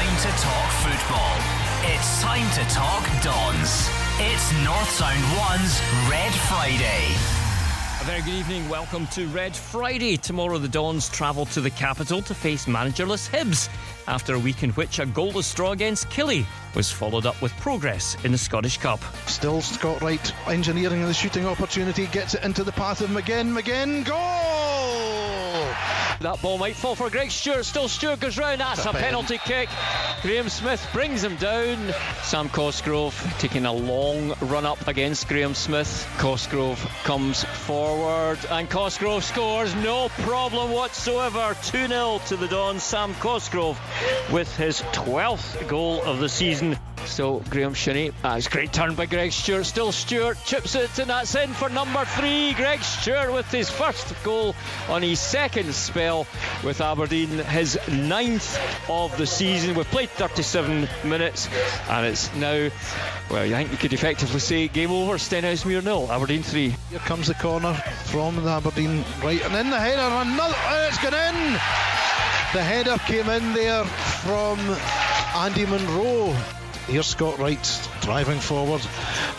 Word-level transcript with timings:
time 0.00 0.16
to 0.16 0.42
talk 0.42 0.70
football. 0.80 1.36
It's 1.94 2.22
time 2.22 2.50
to 2.52 2.74
talk 2.74 3.04
Dons. 3.22 3.90
It's 4.18 4.64
North 4.64 4.88
Sound 4.88 5.22
1's 5.36 6.10
Red 6.10 6.32
Friday. 6.48 7.04
A 8.00 8.04
very 8.04 8.22
good 8.22 8.32
evening. 8.32 8.66
Welcome 8.70 9.06
to 9.08 9.26
Red 9.26 9.54
Friday. 9.54 10.16
Tomorrow, 10.16 10.56
the 10.56 10.68
Dons 10.68 11.10
travel 11.10 11.44
to 11.46 11.60
the 11.60 11.68
capital 11.68 12.22
to 12.22 12.34
face 12.34 12.64
managerless 12.64 13.28
Hibs 13.28 13.68
after 14.08 14.34
a 14.34 14.38
week 14.38 14.62
in 14.62 14.70
which 14.70 15.00
a 15.00 15.04
goalless 15.04 15.54
draw 15.54 15.72
against 15.72 16.08
Killie 16.08 16.46
was 16.74 16.90
followed 16.90 17.26
up 17.26 17.42
with 17.42 17.52
progress 17.58 18.16
in 18.24 18.32
the 18.32 18.38
Scottish 18.38 18.78
Cup. 18.78 19.00
Still 19.26 19.60
Scott 19.60 20.00
Wright 20.00 20.34
engineering 20.46 21.02
the 21.02 21.12
shooting 21.12 21.44
opportunity, 21.44 22.06
gets 22.06 22.32
it 22.32 22.42
into 22.42 22.64
the 22.64 22.72
path 22.72 23.02
of 23.02 23.10
McGinn. 23.10 23.52
McGinn, 23.52 24.06
goal! 24.06 24.59
That 26.20 26.42
ball 26.42 26.58
might 26.58 26.76
fall 26.76 26.94
for 26.94 27.08
Greg 27.08 27.30
Stewart. 27.30 27.64
Still 27.64 27.88
Stewart 27.88 28.20
goes 28.20 28.36
round. 28.36 28.60
That's 28.60 28.84
a 28.84 28.92
penalty 28.92 29.38
kick. 29.38 29.70
Graham 30.20 30.50
Smith 30.50 30.86
brings 30.92 31.24
him 31.24 31.36
down. 31.36 31.94
Sam 32.24 32.50
Cosgrove 32.50 33.14
taking 33.38 33.64
a 33.64 33.72
long 33.72 34.34
run 34.42 34.66
up 34.66 34.86
against 34.86 35.28
Graham 35.28 35.54
Smith. 35.54 36.06
Cosgrove 36.18 36.78
comes 37.04 37.42
forward 37.42 38.38
and 38.50 38.68
Cosgrove 38.68 39.24
scores. 39.24 39.74
No 39.76 40.10
problem 40.10 40.72
whatsoever. 40.72 41.56
2 41.62 41.86
0 41.88 42.20
to 42.26 42.36
the 42.36 42.48
Dons. 42.48 42.82
Sam 42.82 43.14
Cosgrove 43.14 43.80
with 44.30 44.54
his 44.58 44.82
12th 44.92 45.66
goal 45.68 46.02
of 46.02 46.18
the 46.18 46.28
season. 46.28 46.76
So 47.06 47.42
Graeme 47.50 47.74
Shinnie, 47.74 48.12
ah, 48.24 48.36
it's 48.36 48.48
great 48.48 48.72
turn 48.72 48.94
by 48.94 49.06
Greg 49.06 49.32
Stewart. 49.32 49.66
Still 49.66 49.92
Stewart 49.92 50.38
chips 50.44 50.74
it, 50.74 50.98
and 50.98 51.10
that's 51.10 51.34
in 51.34 51.52
for 51.52 51.68
number 51.68 52.04
three. 52.04 52.54
Greg 52.54 52.80
Stewart 52.82 53.32
with 53.32 53.50
his 53.50 53.68
first 53.68 54.14
goal 54.22 54.54
on 54.88 55.02
his 55.02 55.18
second 55.18 55.72
spell 55.74 56.26
with 56.64 56.80
Aberdeen, 56.80 57.28
his 57.28 57.78
ninth 57.88 58.58
of 58.88 59.16
the 59.18 59.26
season. 59.26 59.74
We've 59.74 59.86
played 59.86 60.10
37 60.10 60.88
minutes, 61.04 61.48
and 61.88 62.06
it's 62.06 62.34
now, 62.36 62.70
well, 63.30 63.42
I 63.42 63.48
think 63.48 63.72
you 63.72 63.78
could 63.78 63.92
effectively 63.92 64.40
say 64.40 64.68
game 64.68 64.90
over. 64.90 65.14
Stenhousemuir 65.14 65.84
nil, 65.84 66.10
Aberdeen 66.10 66.42
three. 66.42 66.76
Here 66.90 66.98
comes 67.00 67.26
the 67.26 67.34
corner 67.34 67.74
from 68.04 68.36
the 68.36 68.50
Aberdeen 68.50 69.04
right, 69.22 69.44
and 69.44 69.54
in 69.54 69.70
the 69.70 69.80
header, 69.80 70.00
another, 70.00 70.56
and 70.68 70.88
it's 70.88 71.02
gone 71.02 71.14
in. 71.14 71.52
The 72.52 72.62
header 72.62 72.96
came 73.06 73.28
in 73.28 73.52
there 73.54 73.84
from 73.84 74.58
Andy 75.36 75.66
Munro. 75.66 76.34
Here's 76.86 77.06
Scott 77.06 77.38
Wright 77.38 77.88
driving 78.00 78.40
forward, 78.40 78.80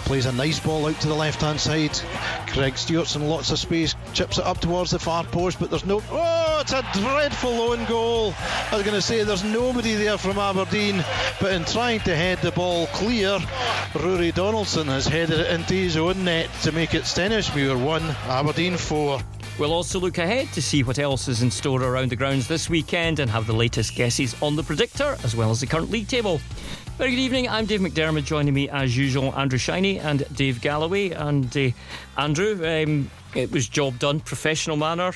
plays 0.06 0.25
a 0.25 0.31
nice 0.31 0.59
ball 0.59 0.88
out 0.88 1.00
to 1.02 1.08
the 1.08 1.14
left 1.14 1.42
hand 1.42 1.59
side. 1.59 2.00
Craig 2.48 2.78
Stewart's 2.78 3.16
in 3.16 3.28
lots 3.28 3.52
of 3.52 3.59
space, 3.59 3.95
chips 4.14 4.38
it 4.38 4.45
up 4.45 4.59
towards 4.59 4.92
the 4.92 5.00
far 5.00 5.23
post, 5.23 5.59
but 5.59 5.70
there's 5.70 5.86
no. 5.86 6.02
Oh, 6.11 6.59
it's 6.61 6.73
a 6.73 6.81
dreadful 6.94 7.52
lone 7.52 7.86
goal. 7.86 8.33
I 8.72 8.75
was 8.75 8.83
going 8.83 8.95
to 8.95 9.02
say 9.02 9.23
there's 9.23 9.44
nobody 9.44 9.95
there 9.95 10.17
from 10.17 10.38
Aberdeen, 10.38 11.03
but 11.39 11.53
in 11.53 11.66
trying 11.66 12.00
to 12.02 12.16
head 12.16 12.39
the 12.39 12.52
ball 12.52 12.88
clear, 12.88 13.39
Rory 14.00 14.31
Donaldson 14.31 14.88
has 14.88 15.08
headed 15.08 15.39
it 15.39 15.52
into 15.52 15.73
his 15.73 15.98
own 15.98 16.23
net 16.23 16.50
to 16.64 16.72
make 16.72 16.94
it 16.94 17.03
Stenhousemuir 17.03 17.83
1, 17.83 18.03
Aberdeen 18.28 18.78
4. 18.78 19.20
We'll 19.59 19.73
also 19.73 20.00
look 20.00 20.17
ahead 20.17 20.52
to 20.53 20.61
see 20.61 20.81
what 20.81 20.98
else 20.98 21.28
is 21.28 21.42
in 21.44 21.52
store 21.52 21.83
around 21.83 22.09
the 22.09 22.16
grounds 22.16 22.48
this 22.48 22.70
weekend 22.70 23.20
and 23.20 23.30
have 23.30 23.45
the 23.45 23.53
latest 23.53 23.95
guesses 23.95 24.36
on 24.42 24.55
the 24.55 24.64
predictor 24.64 25.17
as 25.23 25.36
well 25.36 25.52
as 25.52 25.59
the 25.59 25.67
current 25.67 25.92
league 25.92 26.08
table. 26.08 26.39
Very 27.02 27.16
good 27.16 27.21
evening. 27.21 27.49
I'm 27.49 27.66
Dave 27.66 27.80
McDermott. 27.80 28.25
Joining 28.25 28.53
me 28.53 28.69
as 28.69 28.95
usual, 28.95 29.33
Andrew 29.35 29.57
Shinnie 29.57 29.97
and 29.97 30.23
Dave 30.35 30.61
Galloway. 30.61 31.09
And 31.09 31.58
uh, 31.58 31.71
Andrew, 32.16 32.63
um, 32.63 33.09
it 33.35 33.51
was 33.51 33.67
job 33.67 33.99
done, 33.99 34.19
professional 34.19 34.77
manner. 34.77 35.13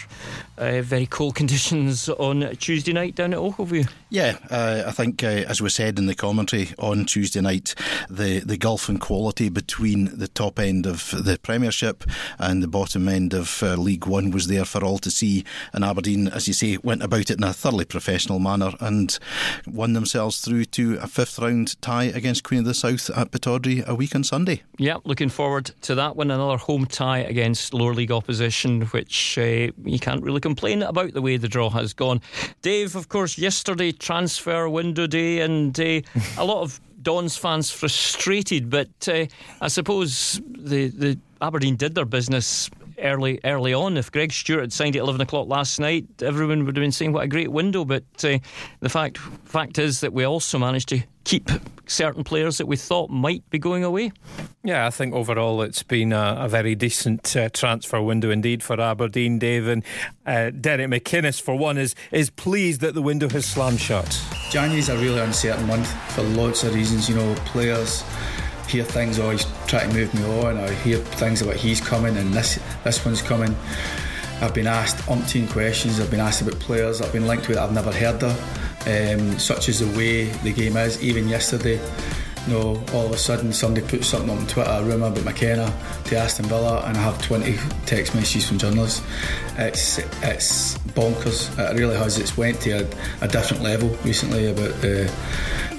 Uh, 0.58 0.82
very 0.82 1.06
cold 1.06 1.36
conditions 1.46 2.10
on 2.10 2.56
Tuesday 2.58 2.94
night 2.94 3.16
down 3.16 3.34
at 3.34 3.40
Ochilview. 3.40 3.90
Yeah, 4.10 4.38
uh, 4.50 4.84
I 4.88 4.92
think 4.92 5.24
uh, 5.24 5.28
as 5.28 5.62
we 5.62 5.70
said 5.70 6.00
in 6.00 6.06
the 6.06 6.16
commentary 6.16 6.70
on 6.80 7.06
Tuesday 7.06 7.42
night, 7.42 7.76
the 8.10 8.40
the 8.40 8.58
gulf 8.58 8.88
in 8.88 9.00
quality 9.00 9.50
between 9.50 10.18
the 10.18 10.28
top 10.28 10.60
end 10.60 10.86
of 10.86 11.12
the 11.12 11.38
Premiership 11.42 12.04
and 12.40 12.64
the 12.64 12.68
bottom 12.68 13.08
end 13.10 13.34
of 13.34 13.62
uh, 13.62 13.76
League 13.76 14.06
One 14.06 14.32
was 14.32 14.48
there 14.48 14.66
for 14.66 14.84
all 14.84 14.98
to 15.00 15.12
see. 15.12 15.44
And 15.74 15.84
Aberdeen, 15.84 16.28
as 16.28 16.48
you 16.48 16.54
say, 16.54 16.78
went 16.78 17.04
about 17.04 17.30
it 17.30 17.38
in 17.38 17.44
a 17.44 17.54
thoroughly 17.54 17.86
professional 17.86 18.40
manner 18.40 18.74
and 18.80 19.18
won 19.68 19.94
themselves 19.94 20.40
through 20.40 20.66
to 20.66 20.98
a 21.02 21.08
fifth 21.08 21.40
round 21.40 21.82
tie 21.82 22.06
against 22.06 22.44
Queen 22.44 22.60
of 22.60 22.66
the 22.66 22.74
South 22.74 23.10
at 23.10 23.32
Pittodrie 23.32 23.86
a 23.86 23.96
week 23.96 24.16
on 24.16 24.24
Sunday. 24.24 24.64
Yeah, 24.78 24.98
looking 25.04 25.30
forward 25.30 25.72
to 25.82 25.96
that 25.96 26.16
one. 26.16 26.32
Another 26.32 26.58
home 26.58 26.86
tie 26.86 27.20
against 27.20 27.74
lower 27.74 27.94
league 27.94 28.05
opposition, 28.12 28.82
which 28.88 29.38
uh, 29.38 29.72
you 29.84 30.00
can't 30.00 30.24
really 30.24 30.40
complain 30.40 30.84
about 30.84 31.14
the 31.14 31.22
way 31.22 31.38
the 31.38 31.48
draw 31.48 31.70
has 31.70 31.94
gone. 31.94 32.22
Dave, 32.62 32.96
of 32.96 33.10
course, 33.10 33.38
yesterday 33.38 33.92
transfer 33.92 34.70
window 34.70 35.08
day, 35.08 35.42
and 35.42 35.80
uh, 35.80 36.02
a 36.38 36.46
lot 36.46 36.62
of 36.62 36.80
Dons 37.02 37.38
fans 37.38 37.70
frustrated, 37.70 38.70
but 38.70 39.08
uh, 39.08 39.26
I 39.62 39.68
suppose 39.68 40.42
the 40.48 40.88
the 40.88 41.20
Aberdeen 41.40 41.76
did 41.76 41.94
their 41.94 42.06
business 42.06 42.70
early 43.00 43.40
early 43.44 43.74
on. 43.74 43.98
If 43.98 44.12
Greg 44.12 44.32
Stewart 44.32 44.62
had 44.62 44.74
signed 44.74 44.96
at 44.96 45.02
eleven 45.02 45.22
o'clock 45.22 45.48
last 45.48 45.80
night, 45.80 46.06
everyone 46.22 46.66
would 46.66 46.76
have 46.76 46.84
been 46.84 46.92
saying 46.92 47.14
what 47.14 47.24
a 47.24 47.28
great 47.28 47.52
window. 47.52 47.86
But 47.86 48.04
uh, 48.24 48.40
the 48.80 48.90
fact 48.90 49.18
fact 49.18 49.78
is 49.78 50.02
that 50.02 50.14
we 50.14 50.24
also 50.24 50.58
managed 50.58 50.90
to 50.90 51.02
keep 51.24 51.50
certain 51.88 52.24
players 52.24 52.60
that 52.60 52.68
we 52.68 52.78
thought 52.78 53.10
might 53.10 53.48
be 53.50 53.58
going 53.58 53.84
away. 53.84 54.12
Yeah, 54.64 54.86
I 54.86 54.92
think 54.92 55.16
overall 55.16 55.64
it's 55.64 55.82
been 55.82 56.14
a, 56.14 56.38
a 56.42 56.48
very 56.48 56.76
decent 56.76 57.36
uh, 57.36 57.50
transfer 57.50 58.00
window 58.00 58.30
indeed 58.30 58.62
for 58.62 58.80
Aberdeen, 58.80 59.40
Dave. 59.40 59.68
And 59.68 59.84
uh, 60.28 60.52
Derek 60.52 60.90
McInnes, 60.90 61.42
for 61.42 61.56
one, 61.56 61.80
is 61.80 61.96
is 62.12 62.30
pleased 62.30 62.82
that 62.82 62.94
the 62.94 63.02
window 63.02 63.28
has 63.30 63.46
slammed 63.46 63.80
shut. 63.80 64.22
January's 64.52 64.90
a 64.90 64.98
really 64.98 65.20
uncertain 65.20 65.66
month 65.68 65.92
for 66.14 66.22
lots 66.22 66.64
of 66.64 66.76
reasons. 66.76 67.10
You 67.10 67.16
know, 67.16 67.36
players 67.46 68.04
hear 68.68 68.84
things, 68.84 69.18
he's 69.18 69.46
trying 69.68 69.90
to 69.90 69.96
move 69.96 70.14
me 70.14 70.24
on, 70.42 70.58
or 70.58 70.72
hear 70.72 70.98
things 70.98 71.42
about 71.42 71.56
he's 71.56 71.82
coming 71.82 72.18
and 72.18 72.34
this 72.34 72.60
this 72.84 73.04
one's 73.06 73.22
coming. 73.22 73.56
I've 74.42 74.54
been 74.54 74.68
asked 74.68 74.98
umpteen 75.06 75.50
questions. 75.50 76.00
I've 76.00 76.12
been 76.12 76.20
asked 76.20 76.42
about 76.42 76.60
players 76.60 77.02
I've 77.02 77.14
been 77.14 77.26
linked 77.26 77.48
with 77.48 77.58
I've 77.58 77.72
never 77.72 77.92
heard 77.92 78.22
of, 78.22 78.88
um, 78.88 79.40
such 79.40 79.70
as 79.70 79.80
the 79.80 79.98
way 79.98 80.26
the 80.44 80.52
game 80.52 80.76
is. 80.76 81.02
Even 81.02 81.30
yesterday, 81.30 81.80
you 82.48 82.54
know, 82.54 82.84
all 82.94 83.06
of 83.06 83.12
a 83.12 83.18
sudden 83.18 83.54
somebody 83.54 83.86
puts 83.88 84.08
something 84.08 84.30
on 84.30 84.46
Twitter, 84.48 84.70
a 84.70 84.84
rumour 84.84 85.08
about 85.08 85.24
McKenna 85.24 85.74
to 86.06 86.18
Aston 86.18 86.46
Villa, 86.46 86.84
and 86.86 86.98
I 86.98 87.02
have 87.02 87.22
20 87.22 87.58
text 87.86 88.14
messages 88.14 88.48
from 88.48 88.58
journalists. 88.58 89.02
It's 89.58 90.00
it's 90.22 90.78
bonkers. 90.90 91.58
It 91.58 91.80
really 91.80 91.96
has. 91.96 92.20
It's 92.20 92.38
went 92.38 92.60
to 92.62 92.72
a, 92.72 92.88
a 93.22 93.28
different 93.28 93.64
level 93.64 93.90
recently 94.04 94.48
about 94.48 94.82
the. 94.82 95.12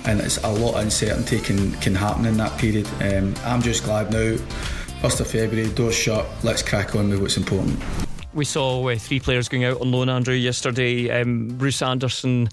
And 0.06 0.20
it's 0.20 0.38
a 0.38 0.48
lot 0.48 0.74
of 0.74 0.82
uncertainty 0.82 1.40
can, 1.40 1.72
can 1.80 1.94
happen 1.94 2.26
in 2.26 2.36
that 2.36 2.56
period. 2.58 2.86
Um, 3.00 3.34
I'm 3.44 3.62
just 3.62 3.84
glad 3.84 4.10
now, 4.10 4.36
1st 5.02 5.20
of 5.20 5.26
February, 5.26 5.68
doors 5.70 5.94
shut, 5.94 6.26
let's 6.42 6.62
crack 6.62 6.94
on 6.94 7.10
with 7.10 7.20
what's 7.20 7.36
important 7.36 7.82
we 8.36 8.44
saw 8.44 8.86
uh, 8.90 8.96
three 8.98 9.18
players 9.18 9.48
going 9.48 9.64
out 9.64 9.80
on 9.80 9.90
loan, 9.90 10.10
Andrew, 10.10 10.34
yesterday 10.34 11.10
um, 11.10 11.48
Bruce 11.48 11.80
Anderson 11.80 12.50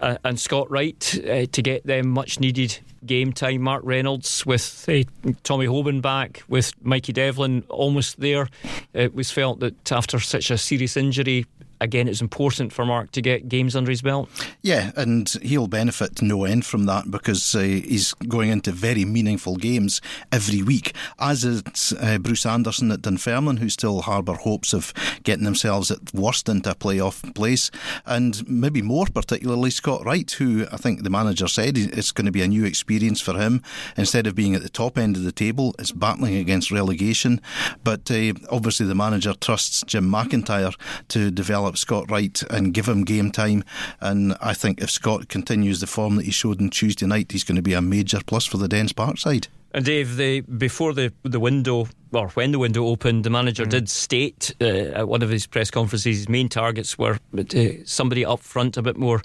uh, 0.00 0.16
and 0.24 0.40
Scott 0.40 0.70
Wright 0.70 1.20
uh, 1.28 1.44
to 1.52 1.62
get 1.62 1.86
them 1.86 2.08
much 2.08 2.40
needed 2.40 2.78
game 3.04 3.34
time. 3.34 3.60
Mark 3.60 3.82
Reynolds 3.84 4.46
with 4.46 4.86
uh, 4.88 5.02
Tommy 5.42 5.66
Hoban 5.66 6.00
back, 6.00 6.42
with 6.48 6.72
Mikey 6.82 7.12
Devlin 7.12 7.64
almost 7.68 8.18
there. 8.18 8.48
It 8.94 9.14
was 9.14 9.30
felt 9.30 9.60
that 9.60 9.92
after 9.92 10.18
such 10.20 10.50
a 10.50 10.56
serious 10.56 10.96
injury, 10.96 11.44
again, 11.80 12.08
it's 12.08 12.20
important 12.20 12.72
for 12.72 12.84
Mark 12.84 13.12
to 13.12 13.22
get 13.22 13.48
games 13.48 13.76
under 13.76 13.90
his 13.90 14.02
belt. 14.02 14.28
Yeah, 14.62 14.92
and 14.96 15.28
he'll 15.42 15.68
benefit 15.68 16.22
no 16.22 16.44
end 16.44 16.64
from 16.64 16.86
that 16.86 17.10
because 17.10 17.54
uh, 17.54 17.60
he's 17.60 18.14
going 18.14 18.50
into 18.50 18.72
very 18.72 19.04
meaningful 19.04 19.56
games 19.56 20.00
every 20.32 20.62
week, 20.62 20.94
as 21.18 21.44
is 21.44 21.94
uh, 22.00 22.18
Bruce 22.18 22.46
Anderson 22.46 22.90
at 22.90 23.02
Dunfermline, 23.02 23.58
who 23.58 23.68
still 23.68 24.02
harbour 24.02 24.34
hopes 24.34 24.72
of 24.72 24.92
getting 25.22 25.44
themselves 25.44 25.90
at 25.90 26.14
worst 26.14 26.48
into 26.48 26.70
a 26.70 26.74
playoff 26.74 27.34
place, 27.34 27.70
and 28.04 28.48
maybe 28.48 28.82
more 28.82 29.06
particularly 29.06 29.70
Scott 29.70 30.04
Wright, 30.04 30.30
who 30.32 30.66
I 30.72 30.76
think 30.76 31.02
the 31.02 31.10
manager 31.10 31.48
said 31.48 31.76
it's 31.76 32.12
going 32.12 32.26
to 32.26 32.32
be 32.32 32.42
a 32.42 32.48
new 32.48 32.64
experience 32.64 33.20
for 33.20 33.34
him. 33.34 33.62
Instead 33.96 34.26
of 34.26 34.34
being 34.34 34.54
at 34.54 34.62
the 34.62 34.68
top 34.68 34.98
end 34.98 35.16
of 35.16 35.24
the 35.24 35.32
table, 35.32 35.74
it's 35.78 35.92
battling 35.92 36.36
against 36.36 36.70
relegation. 36.70 37.40
But 37.84 38.10
uh, 38.10 38.34
obviously, 38.50 38.86
the 38.86 38.94
manager 38.94 39.34
trusts 39.34 39.82
Jim 39.86 40.10
McIntyre 40.10 40.74
to 41.08 41.30
develop 41.30 41.65
develop 41.66 41.78
Scott 41.78 42.10
Wright 42.10 42.42
and 42.50 42.72
give 42.72 42.86
him 42.86 43.04
game 43.04 43.30
time. 43.32 43.64
And 44.00 44.36
I 44.40 44.54
think 44.54 44.80
if 44.80 44.90
Scott 44.90 45.28
continues 45.28 45.80
the 45.80 45.86
form 45.86 46.16
that 46.16 46.24
he 46.24 46.30
showed 46.30 46.60
on 46.60 46.70
Tuesday 46.70 47.06
night, 47.06 47.32
he's 47.32 47.44
going 47.44 47.56
to 47.56 47.62
be 47.62 47.74
a 47.74 47.80
major 47.80 48.20
plus 48.24 48.46
for 48.46 48.58
the 48.58 48.68
Dens 48.68 48.92
Park 48.92 49.18
side. 49.18 49.48
And 49.72 49.84
Dave, 49.84 50.16
the, 50.16 50.40
before 50.40 50.94
the 50.94 51.12
the 51.22 51.40
window 51.40 51.88
or 52.12 52.28
when 52.28 52.52
the 52.52 52.58
window 52.58 52.86
opened, 52.86 53.24
the 53.24 53.30
manager 53.30 53.66
mm. 53.66 53.70
did 53.70 53.88
state 53.90 54.54
uh, 54.60 55.00
at 55.00 55.08
one 55.08 55.22
of 55.22 55.28
his 55.28 55.46
press 55.46 55.70
conferences 55.70 56.16
his 56.16 56.28
main 56.28 56.48
targets 56.48 56.96
were 56.96 57.18
uh, 57.36 57.42
somebody 57.84 58.24
up 58.24 58.40
front, 58.40 58.76
a 58.76 58.82
bit 58.82 58.96
more 58.96 59.22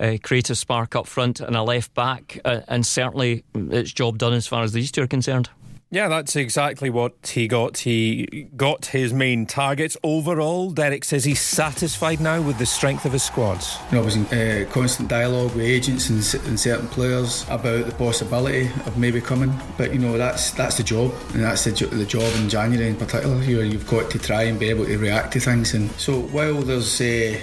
uh, 0.00 0.16
creative 0.22 0.58
spark 0.58 0.96
up 0.96 1.06
front, 1.06 1.40
and 1.40 1.56
a 1.56 1.62
left 1.62 1.94
back. 1.94 2.38
Uh, 2.44 2.60
and 2.68 2.84
certainly, 2.84 3.44
it's 3.54 3.92
job 3.92 4.18
done 4.18 4.34
as 4.34 4.46
far 4.46 4.62
as 4.62 4.72
these 4.72 4.90
two 4.90 5.02
are 5.02 5.06
concerned. 5.06 5.48
Yeah, 5.90 6.08
that's 6.08 6.34
exactly 6.34 6.90
what 6.90 7.14
he 7.28 7.46
got. 7.46 7.78
He 7.78 8.48
got 8.56 8.86
his 8.86 9.12
main 9.12 9.46
targets. 9.46 9.96
Overall, 10.02 10.70
Derek 10.70 11.04
says 11.04 11.24
he's 11.24 11.40
satisfied 11.40 12.20
now 12.20 12.42
with 12.42 12.58
the 12.58 12.66
strength 12.66 13.04
of 13.04 13.12
his 13.12 13.22
squads. 13.22 13.78
You 13.90 13.96
know, 13.96 14.02
I 14.02 14.04
was 14.04 14.16
in 14.16 14.26
uh, 14.26 14.68
constant 14.70 15.08
dialogue 15.08 15.54
with 15.54 15.64
agents 15.64 16.08
and, 16.10 16.46
and, 16.46 16.58
certain 16.58 16.88
players 16.88 17.44
about 17.48 17.86
the 17.86 17.92
possibility 17.92 18.66
of 18.86 18.98
maybe 18.98 19.20
coming. 19.20 19.54
But 19.78 19.92
you 19.92 20.00
know, 20.00 20.18
that's 20.18 20.50
that's 20.52 20.78
the 20.78 20.82
job, 20.82 21.14
and 21.32 21.44
that's 21.44 21.64
the, 21.64 21.70
the 21.86 22.06
job 22.06 22.32
in 22.36 22.48
January 22.48 22.88
in 22.88 22.96
particular. 22.96 23.40
You 23.42 23.60
you've 23.60 23.86
got 23.86 24.10
to 24.10 24.18
try 24.18 24.44
and 24.44 24.58
be 24.58 24.70
able 24.70 24.86
to 24.86 24.98
react 24.98 25.32
to 25.34 25.40
things. 25.40 25.74
And 25.74 25.92
so 25.92 26.22
while 26.22 26.62
there's 26.62 27.00
uh, 27.00 27.38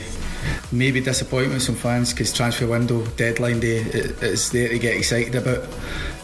maybe 0.72 1.02
disappointment 1.02 1.64
from 1.64 1.76
fans 1.76 2.12
because 2.12 2.34
transfer 2.34 2.68
window 2.68 3.06
deadline 3.18 3.60
day 3.60 3.78
is 3.78 4.52
there 4.52 4.70
to 4.70 4.80
get 4.80 4.98
excited 4.98 5.36
about. 5.36 5.68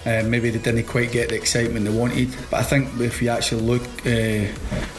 Um, 0.08 0.30
maybe 0.30 0.50
they 0.50 0.60
didn't 0.60 0.86
quite 0.86 1.12
get 1.12 1.28
the 1.28 1.36
excitement 1.36 1.84
they 1.84 1.92
wanted. 1.92 2.34
But 2.50 2.62
I 2.62 2.64
think 2.64 2.98
if 3.02 3.22
you 3.22 3.28
actually 3.28 3.64
look 3.64 3.84
uh, 4.06 4.48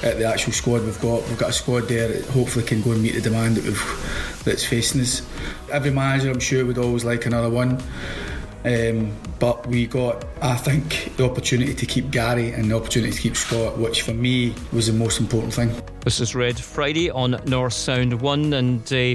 at 0.06 0.18
the 0.18 0.26
actual 0.26 0.52
squad 0.52 0.84
we've 0.84 1.00
got, 1.00 1.26
we've 1.28 1.38
got 1.38 1.48
a 1.48 1.52
squad 1.54 1.88
there 1.88 2.08
that 2.08 2.26
hopefully 2.26 2.66
can 2.66 2.82
go 2.82 2.92
and 2.92 3.02
meet 3.02 3.14
the 3.14 3.22
demand 3.22 3.56
that 3.56 3.64
we've, 3.64 4.42
that's 4.44 4.66
facing 4.66 5.00
us. 5.00 5.26
Every 5.72 5.92
manager, 5.92 6.30
I'm 6.30 6.40
sure, 6.40 6.62
would 6.66 6.76
always 6.76 7.06
like 7.06 7.24
another 7.24 7.48
one. 7.48 7.82
Um, 8.66 9.16
but 9.38 9.66
we 9.66 9.86
got, 9.86 10.26
I 10.42 10.56
think, 10.56 11.16
the 11.16 11.24
opportunity 11.24 11.74
to 11.74 11.86
keep 11.86 12.10
Gary 12.10 12.52
and 12.52 12.70
the 12.70 12.76
opportunity 12.76 13.12
to 13.12 13.18
keep 13.18 13.36
Scott, 13.36 13.78
which 13.78 14.02
for 14.02 14.12
me 14.12 14.54
was 14.74 14.88
the 14.88 14.92
most 14.92 15.20
important 15.20 15.54
thing. 15.54 15.70
This 16.00 16.20
is 16.20 16.34
Red 16.34 16.60
Friday 16.60 17.08
on 17.08 17.40
North 17.46 17.72
Sound 17.72 18.20
1, 18.20 18.52
and 18.52 18.82
uh, 18.92 19.14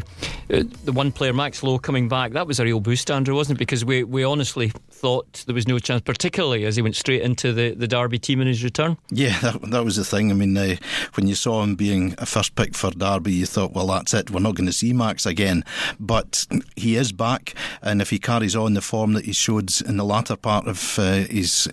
the 0.50 0.92
one 0.92 1.12
player, 1.12 1.34
Max 1.34 1.62
Lowe, 1.62 1.78
coming 1.78 2.08
back, 2.08 2.32
that 2.32 2.48
was 2.48 2.60
a 2.60 2.64
real 2.64 2.80
boost, 2.80 3.12
Andrew, 3.12 3.36
wasn't 3.36 3.58
it? 3.58 3.60
Because 3.60 3.86
we, 3.86 4.04
we 4.04 4.24
honestly 4.24 4.72
thought 5.04 5.44
there 5.48 5.54
was 5.54 5.68
no 5.68 5.80
chance, 5.80 6.02
particularly 6.02 6.64
as 6.64 6.78
he 6.78 6.82
went 6.82 6.96
straight 6.96 7.22
into 7.22 7.52
the, 7.52 7.72
the 7.72 7.90
Derby 7.90 8.18
team 8.18 8.40
in 8.40 8.48
his 8.48 8.64
return. 8.64 8.96
Yeah, 9.10 9.38
that, 9.42 9.62
that 9.72 9.84
was 9.84 9.98
the 9.98 10.06
thing. 10.06 10.32
I 10.32 10.34
mean, 10.34 10.56
uh, 10.56 10.78
when 11.16 11.28
you 11.28 11.36
saw 11.36 11.62
him 11.62 11.76
being 11.76 12.16
a 12.20 12.26
first 12.26 12.56
pick 12.56 12.74
for 12.74 12.90
Derby, 12.90 13.34
you 13.34 13.46
thought, 13.46 13.74
well, 13.74 13.88
that's 13.88 14.14
it. 14.14 14.32
We're 14.32 14.40
not 14.40 14.56
going 14.56 14.68
to 14.68 14.72
see 14.72 14.94
Max 14.94 15.26
again. 15.26 15.66
But 16.00 16.48
he 16.78 16.96
is 16.96 17.12
back, 17.12 17.54
and 17.82 18.02
if 18.02 18.12
he 18.12 18.18
carries 18.18 18.56
on 18.56 18.76
the 18.76 18.82
form 18.82 19.12
that 19.12 19.26
he 19.26 19.34
showed 19.34 19.74
in 19.82 19.98
the 19.98 20.06
latter 20.06 20.38
part 20.38 20.68
of 20.68 20.98
uh, 20.98 21.26
his 21.30 21.68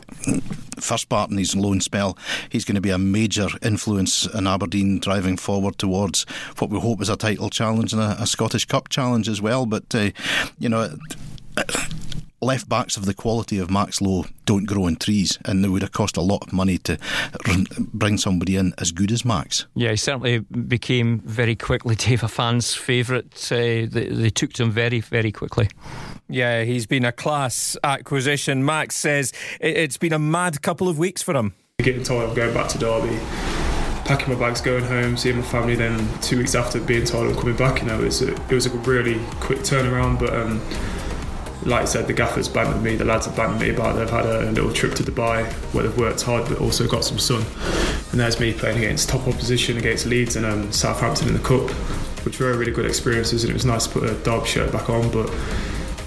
first 0.81 1.09
part 1.09 1.31
in 1.31 1.39
his 1.39 1.55
loan 1.55 1.81
spell, 1.81 2.19
he's 2.49 2.65
going 2.65 2.75
to 2.75 2.81
be 2.81 2.91
a 2.91 2.99
major 2.99 3.47
influence 3.63 4.27
in 4.27 4.49
Aberdeen 4.49 4.99
driving 4.99 5.37
forward 5.37 5.79
towards 5.79 6.25
what 6.59 6.69
we 6.69 6.81
hope 6.81 7.01
is 7.01 7.09
a 7.09 7.17
title 7.17 7.49
challenge 7.49 7.93
and 7.93 8.03
a, 8.03 8.21
a 8.21 8.27
Scottish 8.27 8.65
Cup 8.65 8.89
challenge 8.89 9.29
as 9.29 9.41
well. 9.41 9.67
But, 9.67 9.95
uh, 9.95 10.11
you 10.59 10.69
know, 10.69 10.99
left 12.43 12.69
backs 12.69 12.97
of 12.97 13.05
the 13.05 13.15
quality 13.15 13.59
of 13.59 13.71
Max 13.71 14.01
Lowe 14.01 14.25
don't 14.47 14.65
grow 14.65 14.85
on 14.85 14.97
trees, 14.97 15.39
and 15.45 15.65
it 15.65 15.69
would 15.69 15.83
have 15.83 15.93
cost 15.93 16.17
a 16.17 16.23
lot 16.23 16.43
of 16.43 16.53
money 16.53 16.79
to 16.79 16.99
bring 17.79 18.17
somebody 18.17 18.57
in 18.57 18.73
as 18.79 18.93
good 18.93 19.13
as 19.13 19.25
Max. 19.25 19.67
Yeah, 19.75 19.91
he 19.91 19.97
certainly 19.97 20.39
became 20.39 21.21
very 21.21 21.55
quickly 21.57 21.95
Dave 21.97 22.23
a 22.23 22.29
fan's 22.29 22.75
favourite. 22.75 23.51
Uh, 23.53 23.87
they, 23.89 24.09
they 24.11 24.31
took 24.31 24.53
to 24.55 24.65
him 24.65 24.71
very, 24.71 25.01
very 25.01 25.33
quickly. 25.33 25.69
Yeah, 26.29 26.63
he's 26.63 26.87
been 26.87 27.05
a 27.05 27.13
class 27.13 27.77
acquisition. 27.83 28.65
Max 28.65 28.97
says 28.97 29.33
it's 29.61 29.97
been 29.97 30.13
a 30.13 30.19
mad 30.19 30.63
couple 30.63 30.89
of 30.89 30.99
weeks 30.99 31.23
for 31.23 31.35
him. 31.35 31.55
Getting 31.83 32.05
told 32.05 32.29
I'm 32.29 32.35
going 32.35 32.55
back 32.55 32.69
to 32.71 32.79
Derby, 32.79 33.19
packing 34.05 34.35
my 34.35 34.39
bags, 34.39 34.61
going 34.61 34.85
home, 34.85 35.17
seeing 35.17 35.37
my 35.37 35.43
family. 35.43 35.75
Then 35.75 36.09
two 36.21 36.39
weeks 36.39 36.55
after 36.55 36.81
being 36.81 37.05
told 37.05 37.29
I'm 37.29 37.35
coming 37.35 37.57
back, 37.57 37.81
you 37.81 37.89
know, 37.89 38.01
it 38.01 38.05
was 38.05 38.23
a, 38.23 38.35
it 38.35 38.53
was 38.53 38.67
a 38.67 38.71
really 38.71 39.21
quick 39.41 39.61
turnaround. 39.61 40.19
But 40.21 40.35
um, 40.35 40.61
like 41.65 41.83
I 41.83 41.85
said, 41.85 42.07
the 42.07 42.13
gaffers 42.13 42.49
bantered 42.49 42.83
me, 42.83 42.97
the 42.97 43.05
lads 43.05 43.27
have 43.27 43.37
bantered 43.37 43.61
me 43.61 43.71
about 43.71 43.97
they've 43.97 44.09
had 44.09 44.27
a 44.27 44.51
little 44.51 44.73
trip 44.73 44.95
to 44.95 45.03
Dubai 45.03 45.45
where 45.75 45.85
they've 45.85 45.99
worked 45.99 46.23
hard 46.23 46.49
but 46.49 46.59
also 46.59 46.89
got 46.89 47.05
some 47.05 47.19
sun. 47.19 47.45
And 48.11 48.21
there's 48.21 48.41
me 48.41 48.53
playing 48.53 48.79
against 48.79 49.09
top 49.09 49.27
opposition 49.29 49.77
against 49.77 50.07
Leeds 50.07 50.37
and 50.37 50.47
um, 50.47 50.73
Southampton 50.73 51.29
in 51.29 51.35
the 51.35 51.41
Cup, 51.41 51.71
which 52.25 52.41
were 52.41 52.57
really 52.57 52.73
good 52.73 52.87
experiences 52.87 53.45
and 53.45 53.51
it 53.51 53.55
was 53.55 53.67
nice 53.67 53.87
to 53.87 53.93
put 53.93 54.09
a 54.09 54.15
Derby 54.23 54.47
shirt 54.47 54.73
back 54.73 54.89
on. 54.89 55.11
But 55.11 55.35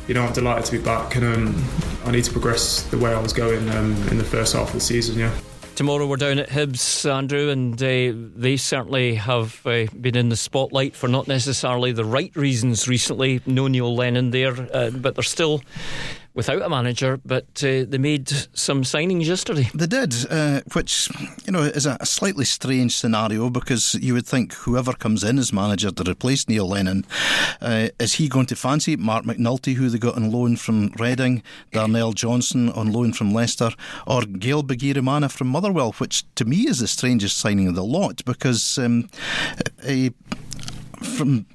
you 0.08 0.14
know, 0.14 0.24
I'm 0.24 0.34
delighted 0.34 0.66
to 0.66 0.72
be 0.74 0.84
back 0.84 1.16
and 1.16 1.26
um, 1.26 1.64
I 2.06 2.12
need 2.12 2.24
to 2.26 2.32
progress 2.32 2.84
the 2.84 2.98
way 2.98 3.14
I 3.14 3.22
was 3.22 3.34
going 3.34 3.70
um, 3.70 3.96
in 4.10 4.18
the 4.18 4.26
first 4.26 4.54
half 4.54 4.68
of 4.68 4.74
the 4.74 4.82
season, 4.82 5.20
yeah. 5.20 5.34
Tomorrow 5.76 6.06
we're 6.06 6.18
down 6.18 6.38
at 6.38 6.50
Hibs, 6.50 7.12
Andrew, 7.12 7.50
and 7.50 7.74
uh, 7.82 8.14
they 8.36 8.58
certainly 8.58 9.16
have 9.16 9.66
uh, 9.66 9.86
been 10.00 10.16
in 10.16 10.30
the 10.30 10.36
spotlight 10.36 10.96
for 10.96 11.08
not 11.08 11.28
necessarily 11.28 11.92
the 11.92 12.06
right 12.06 12.34
reasons 12.36 12.88
recently. 12.88 13.42
No 13.48 13.68
Neil 13.68 13.96
Lennon 13.96 14.30
there, 14.30 14.54
uh, 14.72 14.92
but 14.92 15.16
they're 15.16 15.24
still 15.24 15.64
without 16.34 16.62
a 16.62 16.70
manager, 16.70 17.20
but 17.26 17.46
uh, 17.64 17.86
they 17.88 17.98
made 17.98 18.30
some 18.54 18.84
signings 18.84 19.26
yesterday. 19.26 19.70
They 19.74 19.88
did, 19.88 20.16
uh, 20.30 20.62
which 20.74 21.10
you 21.46 21.52
know 21.52 21.62
is 21.62 21.86
a, 21.86 21.98
slightly 22.06 22.46
strange 22.46 22.96
scenario 22.96 23.50
because 23.50 23.96
you 23.96 24.14
would 24.14 24.26
think 24.26 24.54
whoever 24.54 24.94
comes 24.94 25.24
in 25.24 25.38
as 25.38 25.54
manager 25.54 25.92
to 25.92 26.10
replace 26.10 26.48
Neil 26.48 26.68
Lennon, 26.68 27.06
uh, 27.62 27.90
is 28.00 28.14
he 28.14 28.28
going 28.28 28.46
to 28.48 28.56
fancy 28.56 28.96
Marc 28.96 29.26
McNulty, 29.26 29.76
who 29.76 29.90
they 29.90 29.98
got 29.98 30.16
on 30.16 30.32
loan 30.32 30.56
from 30.56 30.88
Reading, 31.00 31.44
Darnell 31.72 32.14
Johnson 32.14 32.70
on 32.70 32.92
loan 32.92 33.14
from 33.14 33.34
Leicester, 33.34 33.72
or 34.08 34.22
Gael 34.24 34.64
Bigirimana 34.64 35.32
from 35.32 35.48
Motherwell, 35.48 35.94
which 35.94 36.24
to 36.36 36.46
me 36.46 36.68
is 36.68 36.80
the 36.80 36.88
strangest 36.88 37.38
signing 37.38 37.68
of 37.68 37.76
the 37.76 37.84
lot 37.84 38.24
because 38.26 38.78
um, 38.78 39.10
from 41.04 41.46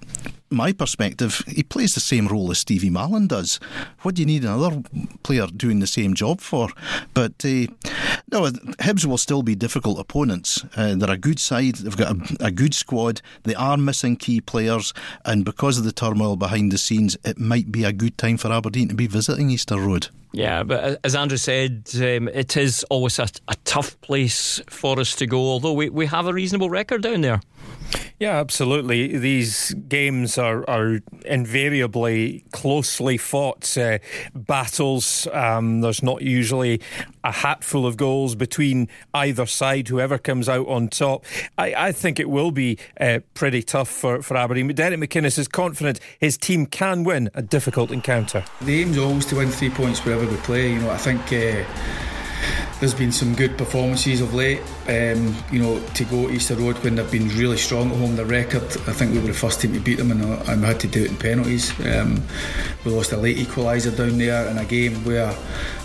my 0.51 0.73
perspective, 0.73 1.43
he 1.47 1.63
plays 1.63 1.95
the 1.95 2.01
same 2.01 2.29
role 2.29 2.51
as 2.51 2.59
Stevie 2.59 2.91
Mallan 2.91 3.29
does. 3.29 3.61
What 4.03 4.15
do 4.15 4.23
you 4.23 4.27
need 4.27 4.45
another 4.45 4.83
player 5.23 5.47
doing 5.47 5.81
the 5.81 5.87
same 5.87 6.15
job 6.15 6.41
for? 6.41 6.69
But 7.15 7.45
uh, 7.45 7.67
no, 8.31 8.47
Hibs 8.81 9.05
will 9.05 9.19
still 9.19 9.43
be 9.43 9.55
difficult 9.55 9.99
opponents. 9.99 10.65
Uh, 10.77 10.95
they're 10.97 11.11
a 11.11 11.19
good 11.19 11.39
side. 11.39 11.77
They've 11.77 11.97
got 11.97 12.17
a, 12.17 12.47
a, 12.47 12.51
good 12.51 12.75
squad. 12.75 13.21
They 13.45 13.55
are 13.55 13.77
missing 13.77 14.17
key 14.17 14.41
players, 14.41 14.95
and 15.25 15.45
because 15.45 15.79
of 15.79 15.85
the 15.85 15.93
turmoil 15.93 16.37
behind 16.37 16.73
the 16.73 16.79
scenes, 16.79 17.17
it 17.25 17.39
might 17.39 17.71
be 17.71 17.85
a 17.85 17.93
good 17.93 18.17
time 18.19 18.37
for 18.37 18.53
Aberdeen 18.53 18.89
to 18.89 18.95
be 18.95 19.07
visiting 19.07 19.51
Easter 19.51 19.79
Road. 19.79 20.09
Yeah, 20.33 20.63
but 20.63 21.01
as 21.05 21.15
Andrew 21.15 21.39
said, 21.39 21.89
um, 21.97 22.29
it 22.29 22.57
is 22.57 22.85
always 22.91 23.19
a, 23.19 23.29
a 23.49 23.57
tough 23.65 23.99
place 24.03 24.61
for 24.69 25.01
us 25.01 25.15
to 25.17 25.27
go. 25.27 25.39
Although 25.39 25.73
we, 25.73 25.89
we 25.89 26.07
have 26.07 26.27
a 26.27 26.35
reasonable 26.35 26.69
record 26.69 27.03
down 27.03 27.23
there. 27.23 27.41
Yeah, 28.19 28.39
absolutely. 28.39 29.17
These 29.17 29.75
games 29.89 30.39
are, 30.39 30.69
are 30.69 30.99
invariably 31.25 32.45
closely 32.51 33.17
fought 33.17 33.79
uh, 33.79 33.99
battles. 34.35 35.29
Um, 35.33 35.83
there's 35.83 36.03
not 36.03 36.23
usually 36.23 36.81
a 37.23 37.31
hatful 37.31 37.87
of 37.87 37.97
goals 37.97 38.35
between 38.35 38.89
either 39.15 39.47
side, 39.47 39.87
whoever 39.87 40.19
comes 40.19 40.49
out 40.49 40.67
on 40.67 40.89
top. 40.89 41.25
I, 41.57 41.75
I 41.75 41.93
think 41.93 42.19
it 42.19 42.29
will 42.29 42.51
be 42.51 42.79
uh, 43.01 43.21
pretty 43.35 43.63
tough 43.63 43.89
for, 43.89 44.21
for 44.21 44.37
Aberdeen. 44.37 44.67
Derek 44.75 44.99
McInnes 44.99 45.39
is 45.39 45.47
confident 45.47 46.01
his 46.19 46.37
team 46.37 46.67
can 46.67 47.05
win 47.05 47.31
a 47.35 47.43
difficult 47.43 47.93
encounter. 47.93 48.45
The 48.63 48.83
aim's 48.83 48.99
always 48.99 49.27
to 49.27 49.37
win 49.37 49.51
three 49.51 49.71
points 49.71 50.05
wherever 50.05 50.27
we 50.27 50.37
play. 50.39 50.73
You 50.73 50.81
know, 50.81 50.91
I 50.91 50.99
think. 50.99 51.21
Uh, 51.33 51.65
there's 52.81 52.95
been 52.95 53.11
some 53.11 53.35
good 53.35 53.59
performances 53.59 54.21
of 54.21 54.35
late. 54.35 54.61
Um, 54.87 55.35
you 55.51 55.61
know, 55.61 55.81
to 55.95 56.05
go 56.05 56.29
Easter 56.31 56.55
Road 56.55 56.77
when 56.79 56.95
they've 56.95 57.11
been 57.11 57.29
really 57.31 57.57
strong 57.57 57.91
at 57.91 57.97
home, 57.97 58.15
the 58.17 58.25
record, 58.25 58.63
I 58.63 58.93
think 58.93 59.13
we 59.13 59.19
were 59.19 59.27
the 59.27 59.35
first 59.35 59.61
team 59.61 59.73
to 59.73 59.81
beat 59.81 59.97
them 59.97 60.13
and, 60.13 60.23
uh, 60.23 60.45
and 60.49 60.61
we 60.61 60.67
had 60.67 60.81
to 60.81 60.87
do 60.87 61.05
it 61.05 61.11
in 61.11 61.17
penalties. 61.17 61.73
Um, 61.85 62.23
we 62.85 62.93
lost 62.93 63.13
a 63.13 63.17
late 63.17 63.37
equaliser 63.37 63.97
down 63.97 64.19
there 64.19 64.47
in 64.49 64.59
a 64.59 64.65
game 64.65 65.05
where 65.05 65.35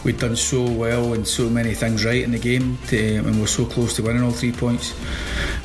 we'd 0.04 0.20
done 0.20 0.36
so 0.36 0.70
well 0.70 1.14
and 1.14 1.28
so 1.28 1.50
many 1.50 1.74
things 1.74 2.06
right 2.06 2.24
in 2.24 2.32
the 2.32 2.40
game 2.40 2.78
to, 2.88 3.18
and 3.18 3.36
we 3.36 3.42
we're 3.42 3.48
so 3.48 3.66
close 3.66 3.96
to 3.96 4.04
winning 4.04 4.24
all 4.24 4.32
three 4.32 4.52
points. 4.52 4.94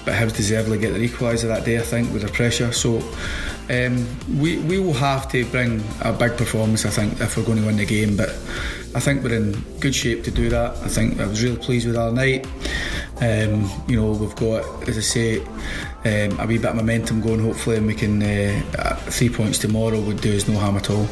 But 0.04 0.14
Hibs 0.14 0.36
deservedly 0.36 0.78
get 0.78 0.92
their 0.92 1.06
equaliser 1.06 1.48
that 1.48 1.64
day, 1.64 1.78
I 1.78 1.82
think, 1.82 2.10
with 2.12 2.22
the 2.22 2.28
pressure. 2.28 2.72
So 2.72 3.02
um, 3.68 4.06
we, 4.38 4.58
we 4.60 4.78
will 4.78 4.94
have 4.94 5.30
to 5.32 5.44
bring 5.46 5.84
a 6.00 6.12
big 6.12 6.36
performance, 6.38 6.86
I 6.86 6.90
think, 6.90 7.20
if 7.20 7.36
we're 7.36 7.44
going 7.44 7.58
to 7.58 7.66
win 7.66 7.76
the 7.76 7.84
game. 7.84 8.16
But 8.16 8.30
I 8.98 9.00
think 9.00 9.22
we're 9.22 9.36
in 9.36 9.52
good 9.78 9.94
shape 9.94 10.24
to 10.24 10.32
do 10.32 10.48
that. 10.48 10.76
I 10.78 10.88
think 10.88 11.20
I 11.20 11.26
was 11.28 11.40
really 11.40 11.56
pleased 11.56 11.86
with 11.86 11.96
our 11.96 12.10
night. 12.10 12.48
Um, 13.20 13.70
you 13.86 13.94
know, 13.94 14.10
we've 14.10 14.34
got, 14.34 14.88
as 14.88 14.98
I 14.98 15.02
say, 15.02 15.40
um, 15.40 16.40
a 16.40 16.46
wee 16.48 16.58
bit 16.58 16.70
of 16.70 16.74
momentum 16.74 17.20
going, 17.20 17.38
hopefully, 17.38 17.76
and 17.76 17.86
we 17.86 17.94
can, 17.94 18.20
uh, 18.20 18.96
three 19.08 19.28
points 19.28 19.58
tomorrow 19.58 20.00
would 20.00 20.20
do 20.20 20.34
us 20.34 20.48
no 20.48 20.58
harm 20.58 20.76
at 20.76 20.90
all. 20.90 21.06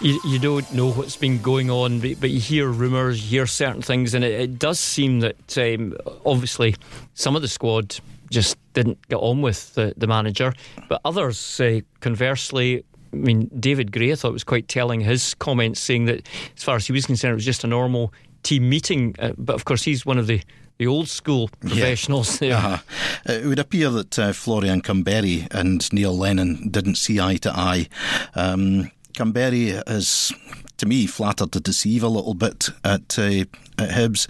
You, 0.00 0.20
you 0.24 0.38
don't 0.38 0.72
know 0.72 0.92
what's 0.92 1.16
been 1.16 1.42
going 1.42 1.68
on, 1.68 1.98
but, 1.98 2.20
but 2.20 2.30
you 2.30 2.38
hear 2.38 2.68
rumours, 2.68 3.24
you 3.24 3.40
hear 3.40 3.48
certain 3.48 3.82
things, 3.82 4.14
and 4.14 4.24
it, 4.24 4.40
it 4.40 4.58
does 4.60 4.78
seem 4.78 5.18
that 5.18 5.58
um, 5.58 5.96
obviously 6.24 6.76
some 7.14 7.34
of 7.34 7.42
the 7.42 7.48
squad 7.48 7.98
just 8.30 8.56
didn't 8.72 9.08
get 9.08 9.16
on 9.16 9.42
with 9.42 9.74
the, 9.74 9.94
the 9.96 10.06
manager. 10.06 10.54
But 10.88 11.00
others, 11.04 11.60
uh, 11.60 11.80
conversely, 11.98 12.84
I 13.12 13.16
mean, 13.16 13.50
David 13.58 13.92
Gray, 13.92 14.12
I 14.12 14.14
thought 14.14 14.28
it 14.28 14.32
was 14.32 14.44
quite 14.44 14.68
telling 14.68 15.00
his 15.00 15.34
comments, 15.34 15.80
saying 15.80 16.06
that 16.06 16.26
as 16.56 16.62
far 16.62 16.76
as 16.76 16.86
he 16.86 16.92
was 16.92 17.06
concerned, 17.06 17.32
it 17.32 17.36
was 17.36 17.44
just 17.44 17.64
a 17.64 17.66
normal 17.66 18.12
team 18.42 18.68
meeting. 18.68 19.14
Uh, 19.18 19.32
but 19.36 19.54
of 19.54 19.64
course, 19.64 19.82
he's 19.82 20.06
one 20.06 20.18
of 20.18 20.26
the 20.26 20.40
the 20.78 20.86
old 20.86 21.06
school 21.06 21.48
professionals 21.60 22.40
yeah. 22.42 22.56
Uh-huh. 22.56 22.78
It 23.26 23.44
would 23.44 23.58
appear 23.58 23.90
that 23.90 24.18
uh, 24.18 24.32
Florian 24.32 24.80
Kamberi 24.80 25.46
and 25.52 25.92
Neil 25.92 26.16
Lennon 26.16 26.70
didn't 26.70 26.96
see 26.96 27.20
eye 27.20 27.36
to 27.36 27.52
eye. 27.54 27.88
Um, 28.34 28.90
is, 29.16 30.32
to 30.78 30.86
me, 30.86 31.06
flattered 31.06 31.52
to 31.52 31.60
deceive 31.60 32.02
a 32.02 32.08
little 32.08 32.34
bit 32.34 32.70
at, 32.82 33.16
uh, 33.18 33.44
at 33.78 33.90
Hibs 33.90 34.26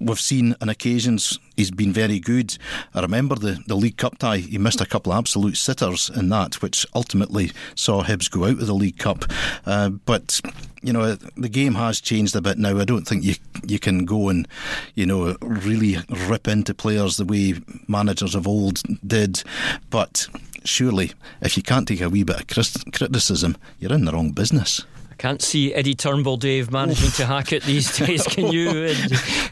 we've 0.00 0.20
seen 0.20 0.56
on 0.60 0.68
occasions 0.68 1.38
he's 1.60 1.70
been 1.70 1.92
very 1.92 2.18
good. 2.18 2.56
I 2.94 3.00
remember 3.00 3.34
the, 3.34 3.62
the 3.66 3.74
League 3.74 3.98
Cup 3.98 4.18
tie, 4.18 4.38
he 4.38 4.58
missed 4.58 4.80
a 4.80 4.86
couple 4.86 5.12
of 5.12 5.18
absolute 5.18 5.56
sitters 5.56 6.10
in 6.10 6.30
that, 6.30 6.62
which 6.62 6.86
ultimately 6.94 7.52
saw 7.74 8.02
Hibs 8.02 8.30
go 8.30 8.44
out 8.44 8.60
of 8.60 8.66
the 8.66 8.74
League 8.74 8.98
Cup. 8.98 9.24
Uh, 9.66 9.90
but 9.90 10.40
you 10.82 10.92
know 10.92 11.14
the 11.14 11.48
game 11.50 11.74
has 11.74 12.00
changed 12.00 12.34
a 12.34 12.40
bit 12.40 12.58
now. 12.58 12.78
I 12.78 12.84
don't 12.84 13.06
think 13.06 13.22
you 13.22 13.34
you 13.66 13.78
can 13.78 14.06
go 14.06 14.30
and 14.30 14.48
you 14.94 15.04
know 15.04 15.36
really 15.42 15.98
rip 16.08 16.48
into 16.48 16.72
players 16.72 17.18
the 17.18 17.26
way 17.26 17.54
managers 17.86 18.34
of 18.34 18.48
old 18.48 18.82
did, 19.06 19.42
but 19.90 20.26
surely 20.64 21.12
if 21.42 21.56
you 21.58 21.62
can't 21.62 21.86
take 21.86 22.00
a 22.00 22.08
wee 22.08 22.22
bit 22.24 22.40
of 22.40 22.46
criticism, 22.92 23.56
you're 23.78 23.92
in 23.92 24.06
the 24.06 24.12
wrong 24.12 24.30
business. 24.30 24.84
I 25.10 25.14
Can't 25.16 25.42
see 25.42 25.74
Eddie 25.74 25.94
Turnbull, 25.94 26.38
Dave, 26.38 26.70
managing 26.70 27.10
to 27.10 27.26
hack 27.26 27.52
it 27.52 27.62
these 27.64 27.94
days. 28.06 28.22
Can 28.26 28.50
you? 28.50 28.94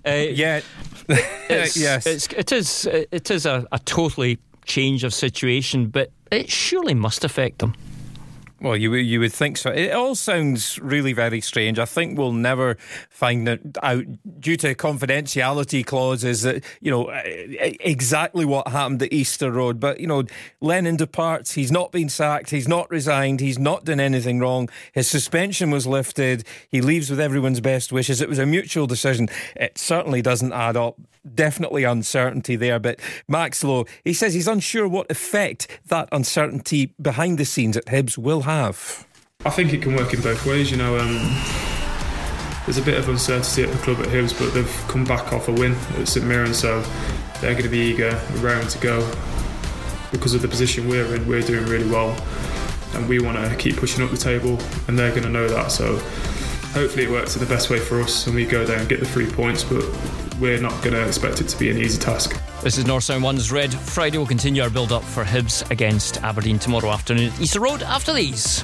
Uh, 0.06 0.12
yeah, 0.30 0.60
it's, 1.08 1.76
yes. 1.76 2.06
It's, 2.06 2.26
it 2.28 2.52
is. 2.52 2.86
It 2.86 3.30
is 3.30 3.46
a, 3.46 3.66
a 3.72 3.78
totally 3.80 4.38
change 4.64 5.04
of 5.04 5.14
situation, 5.14 5.86
but 5.88 6.10
it 6.30 6.50
surely 6.50 6.94
must 6.94 7.24
affect 7.24 7.58
them. 7.58 7.74
Well, 8.60 8.76
you 8.76 8.92
you 8.94 9.20
would 9.20 9.32
think 9.32 9.56
so. 9.56 9.70
It 9.70 9.92
all 9.92 10.16
sounds 10.16 10.80
really 10.80 11.12
very 11.12 11.40
strange. 11.40 11.78
I 11.78 11.84
think 11.84 12.18
we'll 12.18 12.32
never 12.32 12.76
find 13.08 13.48
out 13.82 14.04
due 14.40 14.56
to 14.56 14.74
confidentiality 14.74 15.86
clauses 15.86 16.42
that 16.42 16.64
you 16.80 16.90
know 16.90 17.08
exactly 17.24 18.44
what 18.44 18.66
happened 18.66 19.02
at 19.04 19.12
Easter 19.12 19.52
Road. 19.52 19.78
But 19.78 20.00
you 20.00 20.08
know, 20.08 20.24
Lennon 20.60 20.96
departs. 20.96 21.52
He's 21.52 21.70
not 21.70 21.92
been 21.92 22.08
sacked. 22.08 22.50
He's 22.50 22.66
not 22.66 22.90
resigned. 22.90 23.38
He's 23.38 23.60
not 23.60 23.84
done 23.84 24.00
anything 24.00 24.40
wrong. 24.40 24.68
His 24.92 25.08
suspension 25.08 25.70
was 25.70 25.86
lifted. 25.86 26.44
He 26.68 26.80
leaves 26.80 27.10
with 27.10 27.20
everyone's 27.20 27.60
best 27.60 27.92
wishes. 27.92 28.20
It 28.20 28.28
was 28.28 28.40
a 28.40 28.46
mutual 28.46 28.88
decision. 28.88 29.28
It 29.54 29.78
certainly 29.78 30.20
doesn't 30.20 30.52
add 30.52 30.76
up. 30.76 30.96
Definitely 31.32 31.84
uncertainty 31.84 32.56
there. 32.56 32.80
But 32.80 32.98
Max 33.28 33.62
Lowe, 33.62 33.84
he 34.02 34.14
says 34.14 34.34
he's 34.34 34.48
unsure 34.48 34.88
what 34.88 35.10
effect 35.10 35.80
that 35.86 36.08
uncertainty 36.10 36.94
behind 37.00 37.38
the 37.38 37.44
scenes 37.44 37.76
at 37.76 37.84
Hibs 37.86 38.16
will 38.16 38.42
have? 38.42 38.47
I 39.44 39.50
think 39.50 39.74
it 39.74 39.82
can 39.82 39.94
work 39.94 40.14
in 40.14 40.22
both 40.22 40.46
ways. 40.46 40.70
You 40.70 40.78
know, 40.78 40.98
um, 40.98 41.18
there's 42.64 42.78
a 42.78 42.82
bit 42.82 42.96
of 42.96 43.06
uncertainty 43.08 43.62
at 43.62 43.70
the 43.70 43.76
club 43.78 43.98
at 44.00 44.06
Hibs, 44.08 44.38
but 44.38 44.54
they've 44.54 44.84
come 44.88 45.04
back 45.04 45.34
off 45.34 45.48
a 45.48 45.52
win 45.52 45.74
at 45.98 46.08
St 46.08 46.24
Mirren, 46.26 46.54
so 46.54 46.80
they're 47.42 47.52
going 47.52 47.64
to 47.64 47.68
be 47.68 47.78
eager, 47.78 48.18
raring 48.36 48.66
to 48.68 48.78
go. 48.78 49.00
Because 50.10 50.32
of 50.32 50.40
the 50.40 50.48
position 50.48 50.88
we're 50.88 51.14
in, 51.14 51.28
we're 51.28 51.42
doing 51.42 51.66
really 51.66 51.90
well, 51.90 52.16
and 52.94 53.06
we 53.06 53.18
want 53.20 53.36
to 53.36 53.54
keep 53.56 53.76
pushing 53.76 54.02
up 54.02 54.10
the 54.10 54.16
table, 54.16 54.58
and 54.86 54.98
they're 54.98 55.10
going 55.10 55.24
to 55.24 55.28
know 55.28 55.46
that. 55.46 55.70
So 55.70 55.96
hopefully 56.72 57.04
it 57.04 57.10
works 57.10 57.36
in 57.36 57.42
the 57.42 57.48
best 57.48 57.68
way 57.68 57.78
for 57.78 58.00
us, 58.00 58.26
and 58.26 58.34
we 58.34 58.46
go 58.46 58.64
there 58.64 58.78
and 58.78 58.88
get 58.88 59.00
the 59.00 59.06
three 59.06 59.30
points. 59.30 59.62
But 59.62 59.84
we're 60.40 60.60
not 60.60 60.82
going 60.82 60.94
to 60.94 61.06
expect 61.06 61.40
it 61.40 61.48
to 61.48 61.58
be 61.58 61.70
an 61.70 61.78
easy 61.78 61.98
task. 61.98 62.40
This 62.62 62.78
is 62.78 62.86
North 62.86 63.04
Sound 63.04 63.22
One's 63.22 63.50
Red 63.52 63.72
Friday. 63.72 64.18
We'll 64.18 64.26
continue 64.26 64.62
our 64.62 64.70
build 64.70 64.92
up 64.92 65.02
for 65.02 65.24
Hibs 65.24 65.68
against 65.70 66.22
Aberdeen 66.22 66.58
tomorrow 66.58 66.90
afternoon 66.90 67.32
at 67.32 67.40
Easter 67.40 67.60
Road 67.60 67.82
after 67.82 68.12
these. 68.12 68.62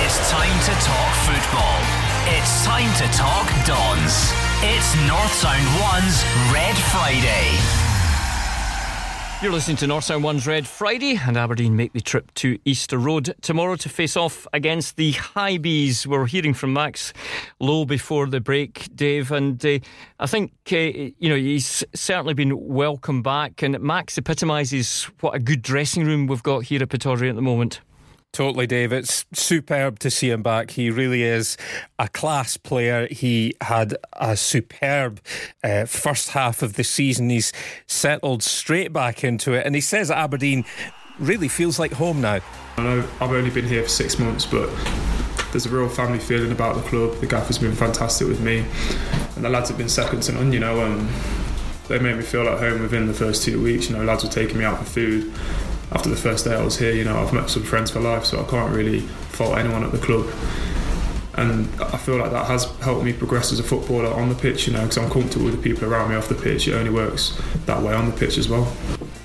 It's 0.00 0.30
time 0.30 0.58
to 0.64 0.74
talk 0.84 1.14
football. 1.26 1.78
It's 2.36 2.64
time 2.64 2.92
to 2.96 3.16
talk 3.16 3.46
Dons. 3.66 4.32
It's 4.62 4.94
North 5.06 5.32
Sound 5.32 5.66
One's 5.80 6.24
Red 6.52 6.76
Friday. 6.92 7.87
You're 9.40 9.52
listening 9.52 9.76
to 9.76 9.86
North 9.86 10.02
Sound 10.02 10.24
One's 10.24 10.48
Red 10.48 10.66
Friday, 10.66 11.16
and 11.16 11.36
Aberdeen 11.36 11.76
make 11.76 11.92
the 11.92 12.00
trip 12.00 12.34
to 12.34 12.58
Easter 12.64 12.98
Road 12.98 13.36
tomorrow 13.40 13.76
to 13.76 13.88
face 13.88 14.16
off 14.16 14.48
against 14.52 14.96
the 14.96 15.12
Hibees. 15.12 16.06
We're 16.06 16.26
hearing 16.26 16.54
from 16.54 16.72
Max 16.72 17.12
Lowe 17.60 17.84
before 17.84 18.26
the 18.26 18.40
break, 18.40 18.88
Dave, 18.96 19.30
and 19.30 19.64
uh, 19.64 19.78
I 20.18 20.26
think 20.26 20.54
uh, 20.72 20.76
you 20.76 21.28
know 21.28 21.36
he's 21.36 21.84
certainly 21.94 22.34
been 22.34 22.66
welcome 22.66 23.22
back. 23.22 23.62
And 23.62 23.78
Max 23.78 24.18
epitomises 24.18 25.04
what 25.20 25.36
a 25.36 25.38
good 25.38 25.62
dressing 25.62 26.04
room 26.04 26.26
we've 26.26 26.42
got 26.42 26.64
here 26.64 26.82
at 26.82 26.88
Pittodrie 26.88 27.28
at 27.28 27.36
the 27.36 27.40
moment. 27.40 27.80
Totally, 28.32 28.66
Dave. 28.66 28.92
It's 28.92 29.24
superb 29.32 29.98
to 30.00 30.10
see 30.10 30.30
him 30.30 30.42
back. 30.42 30.72
He 30.72 30.90
really 30.90 31.22
is 31.22 31.56
a 31.98 32.08
class 32.08 32.56
player. 32.56 33.08
He 33.10 33.54
had 33.62 33.96
a 34.12 34.36
superb 34.36 35.20
uh, 35.64 35.86
first 35.86 36.30
half 36.30 36.62
of 36.62 36.74
the 36.74 36.84
season. 36.84 37.30
He's 37.30 37.52
settled 37.86 38.42
straight 38.42 38.92
back 38.92 39.24
into 39.24 39.54
it. 39.54 39.64
And 39.66 39.74
he 39.74 39.80
says 39.80 40.10
Aberdeen 40.10 40.64
really 41.18 41.48
feels 41.48 41.78
like 41.78 41.92
home 41.92 42.20
now. 42.20 42.40
I 42.76 42.82
know 42.82 43.08
I've 43.20 43.32
only 43.32 43.50
been 43.50 43.66
here 43.66 43.82
for 43.82 43.88
six 43.88 44.18
months, 44.18 44.46
but 44.46 44.68
there's 45.50 45.66
a 45.66 45.70
real 45.70 45.88
family 45.88 46.18
feeling 46.18 46.52
about 46.52 46.76
the 46.76 46.82
club. 46.82 47.18
The 47.20 47.26
gaffer's 47.26 47.58
been 47.58 47.74
fantastic 47.74 48.28
with 48.28 48.40
me, 48.40 48.64
and 49.34 49.44
the 49.44 49.48
lads 49.48 49.70
have 49.70 49.78
been 49.78 49.88
second 49.88 50.22
to 50.24 50.32
none. 50.32 50.52
You 50.52 50.60
know, 50.60 50.84
um, 50.84 51.08
they 51.88 51.98
made 51.98 52.16
me 52.16 52.22
feel 52.22 52.46
at 52.46 52.58
home 52.60 52.82
within 52.82 53.06
the 53.06 53.14
first 53.14 53.42
two 53.42 53.60
weeks. 53.60 53.88
You 53.88 53.96
know, 53.96 54.04
lads 54.04 54.22
were 54.22 54.30
taking 54.30 54.58
me 54.58 54.64
out 54.64 54.78
for 54.78 54.84
food 54.84 55.34
after 55.92 56.08
the 56.08 56.16
first 56.16 56.44
day 56.44 56.54
I 56.54 56.62
was 56.62 56.78
here, 56.78 56.92
you 56.92 57.04
know, 57.04 57.18
I've 57.18 57.32
met 57.32 57.50
some 57.50 57.62
friends 57.62 57.90
for 57.90 58.00
life, 58.00 58.24
so 58.24 58.40
I 58.44 58.48
can't 58.48 58.74
really 58.74 59.00
fault 59.00 59.58
anyone 59.58 59.84
at 59.84 59.92
the 59.92 59.98
club. 59.98 60.26
And 61.34 61.68
I 61.80 61.96
feel 61.98 62.16
like 62.16 62.32
that 62.32 62.46
has 62.46 62.64
helped 62.80 63.04
me 63.04 63.12
progress 63.12 63.52
as 63.52 63.60
a 63.60 63.62
footballer 63.62 64.12
on 64.12 64.28
the 64.28 64.34
pitch, 64.34 64.66
you 64.66 64.72
know, 64.72 64.82
because 64.82 64.98
I'm 64.98 65.08
comfortable 65.08 65.44
with 65.44 65.56
the 65.56 65.62
people 65.62 65.88
around 65.88 66.10
me 66.10 66.16
off 66.16 66.28
the 66.28 66.34
pitch. 66.34 66.66
It 66.66 66.74
only 66.74 66.90
works 66.90 67.40
that 67.66 67.80
way 67.80 67.94
on 67.94 68.10
the 68.10 68.16
pitch 68.16 68.38
as 68.38 68.48
well. 68.48 68.72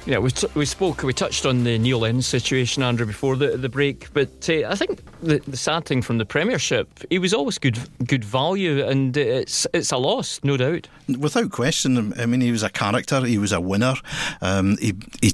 Yeah, 0.06 0.18
we, 0.18 0.32
t- 0.32 0.48
we 0.54 0.66
spoke, 0.66 1.02
we 1.04 1.14
touched 1.14 1.46
on 1.46 1.64
the 1.64 1.80
Neil 1.80 2.00
Lennon 2.00 2.22
situation, 2.22 2.84
Andrew, 2.84 3.06
before 3.06 3.38
the, 3.38 3.56
the 3.56 3.70
break. 3.70 4.12
But 4.14 4.50
uh, 4.50 4.68
I 4.68 4.76
think 4.76 5.02
the, 5.22 5.40
the 5.48 5.56
sad 5.56 5.86
thing 5.86 6.02
from 6.02 6.18
the 6.18 6.26
Premiership, 6.26 6.90
he 7.10 7.20
was 7.20 7.34
always 7.34 7.58
good 7.58 7.80
good 8.06 8.26
value, 8.26 8.86
and 8.86 9.16
it's 9.16 9.66
it's 9.74 9.94
a 9.94 9.98
loss, 9.98 10.42
no 10.44 10.58
doubt. 10.58 10.90
Without 11.18 11.52
question. 11.52 12.14
I 12.20 12.26
mean, 12.26 12.42
he 12.42 12.52
was 12.52 12.64
a 12.64 12.70
character, 12.70 13.22
he 13.22 13.38
was 13.38 13.54
a 13.54 13.62
winner. 13.62 13.96
Um, 14.42 14.78
he, 14.78 14.94
he 15.22 15.34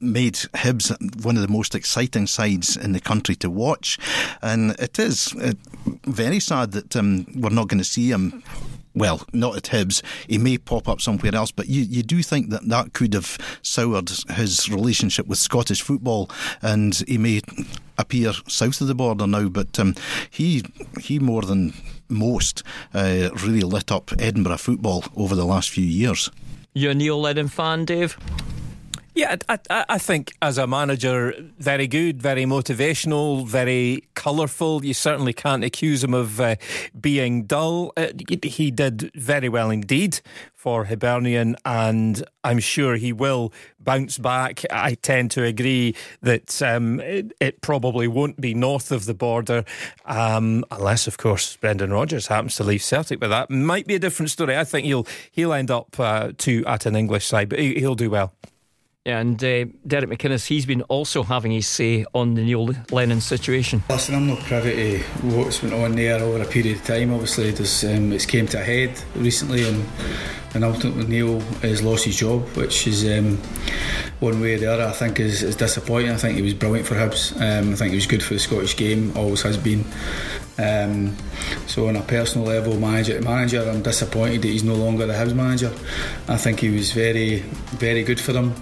made 0.00 0.34
Hibs 0.34 0.90
one 1.24 1.36
of 1.36 1.42
the 1.42 1.52
most 1.52 1.74
exciting 1.74 2.26
sides 2.26 2.76
in 2.76 2.92
the 2.92 3.00
country 3.00 3.36
to 3.36 3.50
watch. 3.50 3.98
And 4.42 4.72
it 4.78 4.98
is 4.98 5.34
uh, 5.34 5.52
very 6.04 6.40
sad 6.40 6.72
that 6.72 6.96
um, 6.96 7.26
we're 7.34 7.50
not 7.50 7.68
going 7.68 7.78
to 7.78 7.84
see 7.84 8.10
him 8.10 8.42
well, 8.96 9.20
not 9.32 9.56
at 9.56 9.64
Hibs. 9.64 10.02
He 10.26 10.38
may 10.38 10.56
pop 10.56 10.88
up 10.88 11.00
somewhere 11.00 11.34
else, 11.34 11.52
but 11.52 11.68
you, 11.68 11.82
you 11.82 12.02
do 12.02 12.22
think 12.22 12.48
that 12.50 12.66
that 12.68 12.94
could 12.94 13.12
have 13.12 13.36
soured 13.60 14.10
his 14.30 14.70
relationship 14.70 15.26
with 15.26 15.38
Scottish 15.38 15.82
football, 15.82 16.30
and 16.62 16.94
he 17.06 17.18
may 17.18 17.42
appear 17.98 18.32
south 18.48 18.80
of 18.80 18.88
the 18.88 18.94
border 18.94 19.26
now. 19.26 19.48
But 19.48 19.78
um, 19.78 19.94
he 20.30 20.64
he 20.98 21.18
more 21.18 21.42
than 21.42 21.74
most 22.08 22.62
uh, 22.94 23.28
really 23.44 23.60
lit 23.60 23.92
up 23.92 24.12
Edinburgh 24.18 24.56
football 24.58 25.04
over 25.14 25.34
the 25.34 25.44
last 25.44 25.68
few 25.68 25.84
years. 25.84 26.30
You're 26.72 26.92
a 26.92 26.94
Neil 26.94 27.20
Lennon 27.20 27.48
fan, 27.48 27.84
Dave? 27.84 28.16
Yeah, 29.16 29.36
I, 29.48 29.58
I, 29.88 29.96
think 29.96 30.34
as 30.42 30.58
a 30.58 30.66
manager, 30.66 31.32
very 31.58 31.86
good, 31.86 32.20
very 32.20 32.44
motivational, 32.44 33.46
very 33.46 34.04
colourful. 34.12 34.84
You 34.84 34.92
certainly 34.92 35.32
can't 35.32 35.64
accuse 35.64 36.04
him 36.04 36.12
of 36.12 36.38
uh, 36.38 36.56
being 37.00 37.44
dull. 37.44 37.94
Uh, 37.96 38.08
he 38.42 38.70
did 38.70 39.10
very 39.14 39.48
well 39.48 39.70
indeed 39.70 40.20
for 40.54 40.84
Hibernian, 40.84 41.56
and 41.64 42.24
I'm 42.44 42.58
sure 42.58 42.96
he 42.96 43.14
will 43.14 43.54
bounce 43.80 44.18
back. 44.18 44.64
I 44.70 44.96
tend 44.96 45.30
to 45.30 45.44
agree 45.44 45.94
that 46.20 46.60
um, 46.60 47.00
it, 47.00 47.32
it, 47.40 47.62
probably 47.62 48.08
won't 48.08 48.38
be 48.38 48.52
north 48.52 48.92
of 48.92 49.06
the 49.06 49.14
border, 49.14 49.64
um, 50.04 50.62
unless, 50.70 51.06
of 51.06 51.16
course, 51.16 51.56
Brendan 51.56 51.90
Rodgers 51.90 52.26
happens 52.26 52.56
to 52.56 52.64
leave 52.64 52.82
Celtic. 52.82 53.18
But 53.18 53.28
that 53.28 53.48
might 53.48 53.86
be 53.86 53.94
a 53.94 53.98
different 53.98 54.30
story. 54.30 54.58
I 54.58 54.64
think 54.64 54.84
he'll 54.84 55.06
he'll 55.30 55.54
end 55.54 55.70
up 55.70 55.98
uh, 55.98 56.32
to 56.36 56.66
at 56.66 56.84
an 56.84 56.94
English 56.94 57.24
side, 57.24 57.48
but 57.48 57.58
he, 57.58 57.76
he'll 57.76 57.94
do 57.94 58.10
well. 58.10 58.34
And 59.06 59.42
uh, 59.44 59.66
Derek 59.86 60.10
McInnes, 60.10 60.46
he's 60.46 60.66
been 60.66 60.82
also 60.82 61.22
having 61.22 61.52
his 61.52 61.68
say 61.68 62.04
on 62.12 62.34
the 62.34 62.42
Neil 62.42 62.68
Lennon 62.90 63.20
situation. 63.20 63.84
Listen, 63.88 64.16
I'm 64.16 64.26
not 64.26 64.40
privy 64.40 64.98
to 64.98 65.04
what's 65.22 65.60
been 65.60 65.72
on 65.72 65.92
there 65.92 66.18
over 66.18 66.42
a 66.42 66.44
period 66.44 66.78
of 66.78 66.84
time. 66.84 67.12
Obviously, 67.12 67.50
um, 67.88 68.12
it's 68.12 68.26
came 68.26 68.48
to 68.48 68.60
a 68.60 68.64
head 68.64 69.00
recently, 69.14 69.62
and, 69.62 69.86
and 70.54 70.64
ultimately 70.64 71.06
Neil 71.06 71.38
has 71.62 71.84
lost 71.84 72.04
his 72.04 72.16
job, 72.16 72.42
which 72.56 72.88
is 72.88 73.04
um, 73.06 73.36
one 74.18 74.40
way 74.40 74.54
or 74.54 74.58
the 74.58 74.72
other. 74.72 74.84
I 74.84 74.92
think 74.92 75.20
is, 75.20 75.44
is 75.44 75.54
disappointing. 75.54 76.10
I 76.10 76.16
think 76.16 76.34
he 76.34 76.42
was 76.42 76.54
brilliant 76.54 76.88
for 76.88 76.96
Hibs. 76.96 77.32
Um, 77.36 77.74
I 77.74 77.76
think 77.76 77.90
he 77.90 77.96
was 77.96 78.06
good 78.08 78.24
for 78.24 78.34
the 78.34 78.40
Scottish 78.40 78.76
game, 78.76 79.16
always 79.16 79.42
has 79.42 79.56
been. 79.56 79.84
Um, 80.58 81.14
so 81.68 81.86
on 81.86 81.94
a 81.94 82.02
personal 82.02 82.48
level, 82.48 82.76
manager 82.80 83.20
manager, 83.20 83.70
I'm 83.70 83.82
disappointed 83.82 84.42
that 84.42 84.48
he's 84.48 84.64
no 84.64 84.74
longer 84.74 85.06
the 85.06 85.12
Hibs 85.12 85.34
manager. 85.34 85.72
I 86.26 86.36
think 86.38 86.58
he 86.58 86.70
was 86.70 86.90
very, 86.90 87.40
very 87.78 88.02
good 88.02 88.20
for 88.20 88.32
them. 88.32 88.52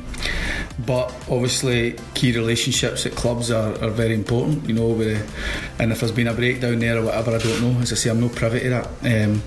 But 0.87 1.15
obviously, 1.31 1.97
key 2.15 2.33
relationships 2.33 3.07
at 3.07 3.15
clubs 3.15 3.51
are, 3.51 3.73
are 3.83 3.91
very 3.91 4.15
important, 4.15 4.69
you 4.69 4.75
know. 4.75 4.93
And 5.79 5.93
if 5.93 6.01
there's 6.01 6.13
been 6.13 6.29
a 6.29 6.35
breakdown 6.35 6.81
there 6.81 6.99
or 6.99 7.05
whatever, 7.05 7.37
I 7.37 7.39
don't 7.39 7.61
know. 7.63 7.81
As 7.81 7.93
I 7.93 7.97
say, 7.97 8.11
I'm 8.11 8.21
not 8.21 8.35
privy 8.35 8.61
to 8.61 8.71
that. 8.71 8.87
Um, 9.25 9.43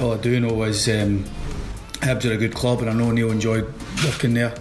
all 0.00 0.12
I 0.12 0.18
do 0.18 0.38
know 0.40 0.62
is 0.64 0.88
um, 0.88 1.24
Hibs 2.00 2.28
are 2.28 2.34
a 2.34 2.36
good 2.36 2.54
club, 2.54 2.80
and 2.80 2.90
I 2.90 2.92
know 2.92 3.10
Neil 3.10 3.30
enjoyed 3.30 3.72
working 4.04 4.34
there. 4.34 4.54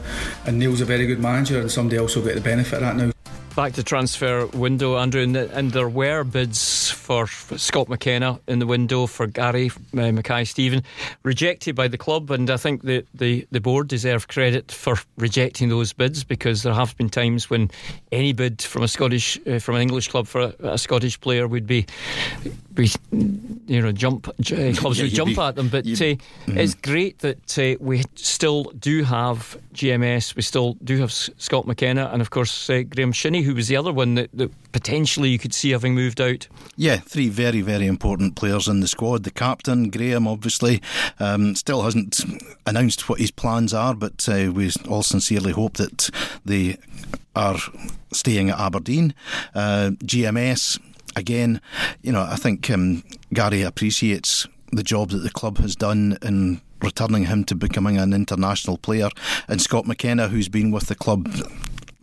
And 0.46 0.60
Neil's 0.60 0.82
a 0.82 0.86
very 0.86 1.06
good 1.08 1.20
manager, 1.20 1.60
and 1.60 1.70
somebody 1.70 1.98
else 1.98 2.16
will 2.16 2.24
get 2.24 2.36
the 2.36 2.42
benefit 2.42 2.76
of 2.76 2.82
that 2.82 2.96
now. 2.96 3.12
back 3.56 3.74
to 3.74 3.84
transfer 3.84 4.46
window, 4.48 4.98
Andrew, 4.98 5.22
and, 5.22 5.36
and 5.36 5.72
there 5.72 5.90
were 5.90 6.24
bids 6.24 6.58
for 7.06 7.28
Scott 7.28 7.88
McKenna 7.88 8.40
in 8.48 8.58
the 8.58 8.66
window 8.66 9.06
for 9.06 9.28
Gary 9.28 9.70
uh, 9.94 10.12
Mackay 10.12 10.44
Steven, 10.44 10.82
rejected 11.22 11.76
by 11.76 11.88
the 11.88 12.00
club, 12.00 12.32
and 12.32 12.50
I 12.50 12.58
think 12.58 12.82
the, 12.82 13.06
the, 13.14 13.48
the 13.52 13.62
board 13.62 13.88
deserve 13.88 14.28
credit 14.28 14.72
for 14.72 14.98
rejecting 15.16 15.70
those 15.70 15.94
bids 15.94 16.24
because 16.24 16.64
there 16.64 16.74
have 16.74 16.98
been 16.98 17.10
times 17.10 17.48
when 17.48 17.70
any 18.12 18.34
bid 18.34 18.60
from 18.64 18.82
a 18.82 18.88
Scottish 18.88 19.40
uh, 19.46 19.60
from 19.60 19.76
an 19.76 19.84
English 19.84 20.08
club 20.08 20.26
for 20.26 20.42
a, 20.42 20.56
a 20.72 20.78
Scottish 20.80 21.22
player 21.22 21.48
would 21.48 21.68
be 21.68 21.86
be 22.74 22.92
you 23.68 23.82
know 23.82 23.92
jump 23.92 24.28
uh, 24.28 24.34
clubs 24.40 24.98
Yeah, 24.98 25.04
would 25.04 25.14
jump 25.14 25.36
be, 25.36 25.42
at 25.42 25.56
them, 25.56 25.70
but 25.70 25.86
uh, 25.86 25.90
mm-hmm. 25.90 26.58
it's 26.58 26.74
great 26.74 27.20
that 27.20 27.58
uh, 27.58 27.78
we 27.80 28.04
still 28.16 28.64
do 28.80 29.04
have 29.04 29.58
GMS, 29.74 30.36
we 30.36 30.42
still 30.42 30.74
do 30.84 30.98
have 31.00 31.12
Scott 31.12 31.66
McKenna, 31.68 32.10
and 32.12 32.22
of 32.22 32.30
course 32.30 32.70
uh, 32.70 32.84
Graeme 32.84 33.12
Shinnie, 33.12 33.44
who 33.44 33.56
was 33.56 33.68
the 33.68 33.78
other 33.78 33.94
one 33.94 34.16
that, 34.16 34.30
that, 34.34 34.52
potentially 34.72 35.30
you 35.30 35.40
could 35.40 35.54
see 35.54 35.72
having 35.72 35.96
moved 35.96 36.20
out. 36.20 36.50
Yeah, 36.76 36.95
three 36.98 37.30
very, 37.30 37.62
very 37.62 37.88
important 37.88 38.36
players 38.36 38.68
in 38.68 38.80
the 38.80 38.88
squad. 38.88 39.24
The 39.24 39.32
captain, 39.32 39.90
Graham, 39.90 40.28
obviously, 40.28 40.82
um, 41.20 41.56
still 41.56 41.84
hasn't 41.84 42.22
announced 42.66 43.08
what 43.10 43.20
his 43.20 43.32
plans 43.32 43.74
are, 43.74 43.94
but 43.94 44.28
uh, 44.30 44.52
we 44.54 44.72
all 44.90 45.04
sincerely 45.04 45.52
hope 45.52 45.78
that 45.78 46.10
they 46.44 46.78
are 47.36 47.58
staying 48.12 48.50
at 48.50 48.60
Aberdeen. 48.60 49.14
Uh, 49.54 49.92
GMS, 50.04 50.80
again, 51.16 51.62
you 52.02 52.12
know, 52.12 52.22
I 52.22 52.36
think 52.36 52.70
um, 52.70 53.04
Gary 53.34 53.62
appreciates 53.62 54.48
the 54.72 54.84
job 54.84 55.10
that 55.10 55.20
the 55.20 55.30
club 55.30 55.58
has 55.60 55.76
done 55.76 56.18
in 56.22 56.62
returning 56.82 57.26
him 57.26 57.44
to 57.46 57.56
becoming 57.56 57.98
an 57.98 58.14
international 58.14 58.78
player. 58.78 59.10
And 59.48 59.62
Scott 59.62 59.86
McKenna, 59.86 60.28
who's 60.28 60.50
been 60.50 60.72
with 60.72 60.88
the 60.88 60.96
club 60.96 61.28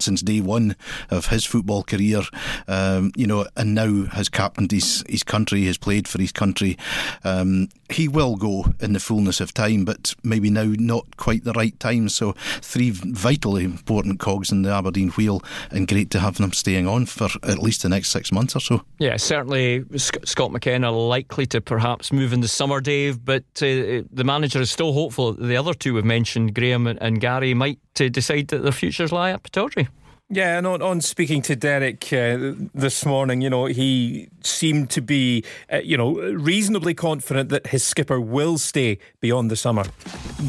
since 0.03 0.23
day 0.23 0.41
one 0.41 0.77
of 1.11 1.27
his 1.27 1.45
football 1.45 1.83
career, 1.83 2.23
um, 2.69 3.13
you 3.17 3.27
know, 3.27 3.47
and 3.57 3.75
now 3.75 4.05
has 4.13 4.29
captained 4.29 4.71
his, 4.71 5.05
his 5.09 5.23
country, 5.23 5.65
has 5.65 5.79
played 5.79 6.09
for 6.09 6.21
his 6.21 6.33
country. 6.33 6.77
Um, 7.25 7.69
he 7.91 8.09
will 8.09 8.37
go 8.37 8.67
in 8.81 8.95
the 8.95 9.01
fullness 9.01 9.41
of 9.41 9.53
time, 9.53 9.85
but 9.85 10.15
maybe 10.23 10.51
now 10.51 10.73
not 10.79 11.17
quite 11.17 11.45
the 11.45 11.53
right 11.53 11.79
time. 11.79 12.09
So, 12.09 12.33
three 12.61 12.91
vitally 12.91 13.65
important 13.65 14.19
cogs 14.19 14.51
in 14.51 14.63
the 14.63 14.71
Aberdeen 14.71 15.11
wheel, 15.11 15.43
and 15.71 15.87
great 15.87 16.11
to 16.13 16.21
have 16.21 16.39
them 16.39 16.53
staying 16.53 16.87
on 16.87 17.07
for 17.07 17.29
at 17.43 17.59
least 17.59 17.83
the 17.83 17.89
next 17.89 18.11
six 18.11 18.33
months 18.33 18.57
or 18.57 18.61
so. 18.61 18.83
Yeah, 18.99 19.17
certainly 19.17 19.85
Scott 19.97 20.53
McKenna 20.53 20.91
likely 20.91 21.47
to 21.47 21.61
perhaps 21.61 22.13
move 22.13 22.33
in 22.33 22.41
the 22.41 22.49
summer, 22.49 22.81
Dave, 22.81 23.25
but 23.25 23.45
uh, 23.57 24.03
the 24.11 24.25
manager 24.25 24.61
is 24.61 24.71
still 24.71 24.93
hopeful 24.93 25.33
the 25.33 25.57
other 25.57 25.75
two 25.75 25.95
we've 25.95 26.05
mentioned, 26.05 26.55
Graham 26.55 26.87
and, 26.87 27.01
and 27.03 27.21
Gary, 27.21 27.55
might 27.55 27.79
uh, 28.01 28.09
decide 28.09 28.49
that 28.49 28.63
their 28.63 28.73
futures 28.73 29.13
lie 29.13 29.31
at 29.31 29.43
Pittodrie. 29.43 29.89
Yeah, 30.35 30.57
and 30.57 30.67
on, 30.67 30.81
on 30.81 31.03
speaking 31.03 31.43
to 31.43 31.55
Derek 31.55 32.11
uh, 32.11 32.55
this 32.75 33.05
morning, 33.05 33.43
you 33.43 33.51
know, 33.51 33.67
he 33.67 34.29
seemed 34.43 34.89
to 34.91 35.03
be, 35.03 35.45
uh, 35.71 35.81
you 35.85 35.99
know, 35.99 36.15
reasonably 36.15 36.95
confident 36.95 37.51
that 37.51 37.67
his 37.67 37.85
skipper 37.85 38.19
will 38.19 38.57
stay 38.57 38.99
beyond 39.21 39.51
the 39.51 39.57
summer. 39.57 39.85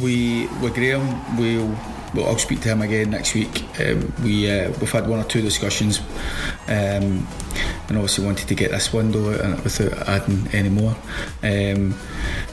We, 0.02 0.48
with 0.62 0.76
Graeme, 0.76 1.20
we'll 1.38 1.76
well, 2.14 2.28
I'll 2.28 2.38
speak 2.38 2.62
to 2.62 2.70
him 2.70 2.82
again 2.82 3.10
next 3.10 3.34
week. 3.34 3.64
Um, 3.80 4.14
we 4.24 4.50
uh, 4.50 4.72
we've 4.80 4.92
had 4.92 5.08
one 5.08 5.20
or 5.20 5.24
two 5.24 5.42
discussions, 5.42 6.00
um, 6.68 7.28
and 7.88 7.92
obviously 7.92 8.26
wanted 8.26 8.48
to 8.48 8.56
get 8.56 8.72
this 8.72 8.94
window 8.94 9.32
out 9.44 9.64
without 9.64 10.08
adding 10.08 10.48
any 10.54 10.70
more. 10.70 10.96
Um, 11.42 11.96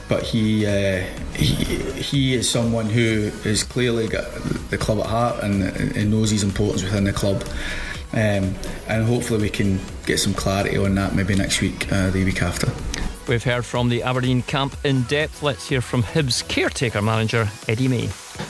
but 0.09 0.23
he, 0.23 0.65
uh, 0.65 1.03
he 1.35 1.53
he 2.01 2.33
is 2.33 2.49
someone 2.49 2.87
who 2.87 3.29
has 3.43 3.63
clearly 3.63 4.07
got 4.07 4.25
the 4.69 4.77
club 4.77 4.99
at 4.99 5.05
heart 5.05 5.43
and, 5.43 5.63
and 5.63 6.11
knows 6.11 6.31
his 6.31 6.43
importance 6.43 6.83
within 6.83 7.03
the 7.03 7.13
club. 7.13 7.43
Um, 8.13 8.55
and 8.89 9.05
hopefully 9.05 9.41
we 9.41 9.49
can 9.49 9.79
get 10.05 10.19
some 10.19 10.33
clarity 10.33 10.77
on 10.77 10.95
that 10.95 11.15
maybe 11.15 11.33
next 11.33 11.61
week, 11.61 11.89
uh, 11.93 12.09
the 12.09 12.25
week 12.25 12.41
after. 12.41 12.69
We've 13.31 13.41
heard 13.41 13.63
from 13.63 13.87
the 13.87 14.03
Aberdeen 14.03 14.41
camp 14.41 14.75
in 14.83 15.03
depth. 15.03 15.41
Let's 15.41 15.69
hear 15.69 15.79
from 15.79 16.03
Hibs 16.03 16.45
caretaker 16.49 17.01
manager 17.01 17.47
Eddie 17.65 17.87
May. 17.87 18.09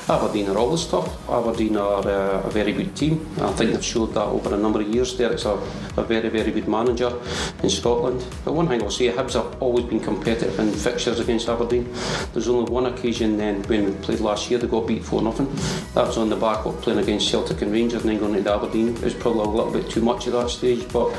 Aberdeen 0.09 0.49
are 0.49 0.57
always 0.57 0.87
tough. 0.87 1.29
Aberdeen 1.29 1.77
are 1.77 2.07
uh, 2.07 2.41
a 2.41 2.49
very 2.49 2.73
good 2.73 2.95
team. 2.95 3.29
I 3.39 3.51
think 3.51 3.73
they've 3.73 3.85
showed 3.85 4.15
that 4.15 4.23
over 4.23 4.55
a 4.55 4.57
number 4.57 4.81
of 4.81 4.87
years. 4.87 5.15
Derek's 5.15 5.45
a, 5.45 5.51
a 5.97 6.03
very, 6.03 6.29
very 6.29 6.49
good 6.49 6.67
manager 6.67 7.13
in 7.61 7.69
Scotland. 7.69 8.25
But 8.43 8.53
one 8.53 8.67
thing 8.67 8.81
I'll 8.81 8.89
say, 8.89 9.09
Hibs 9.09 9.33
have 9.33 9.61
always 9.61 9.85
been 9.85 9.99
competitive 9.99 10.57
in 10.59 10.71
fixtures 10.71 11.19
against 11.19 11.47
Aberdeen. 11.47 11.87
There's 12.33 12.47
only 12.47 12.71
one 12.71 12.87
occasion 12.87 13.37
then 13.37 13.61
when 13.65 13.85
we 13.85 13.91
played 14.01 14.19
last 14.19 14.49
year, 14.49 14.57
they 14.57 14.65
got 14.65 14.87
beat 14.87 15.05
4 15.05 15.21
0. 15.21 15.45
That 15.93 16.07
was 16.07 16.17
on 16.17 16.29
the 16.29 16.37
back 16.37 16.65
of 16.65 16.81
playing 16.81 16.97
against 16.97 17.29
Celtic 17.29 17.61
and 17.61 17.71
Rangers 17.71 18.01
and 18.01 18.09
then 18.09 18.17
going 18.17 18.43
to 18.43 18.51
Aberdeen. 18.51 18.95
It 18.95 19.03
was 19.03 19.13
probably 19.13 19.43
a 19.43 19.47
little 19.47 19.71
bit 19.71 19.91
too 19.91 20.01
much 20.01 20.25
at 20.25 20.33
that 20.33 20.49
stage, 20.49 20.91
but 20.91 21.15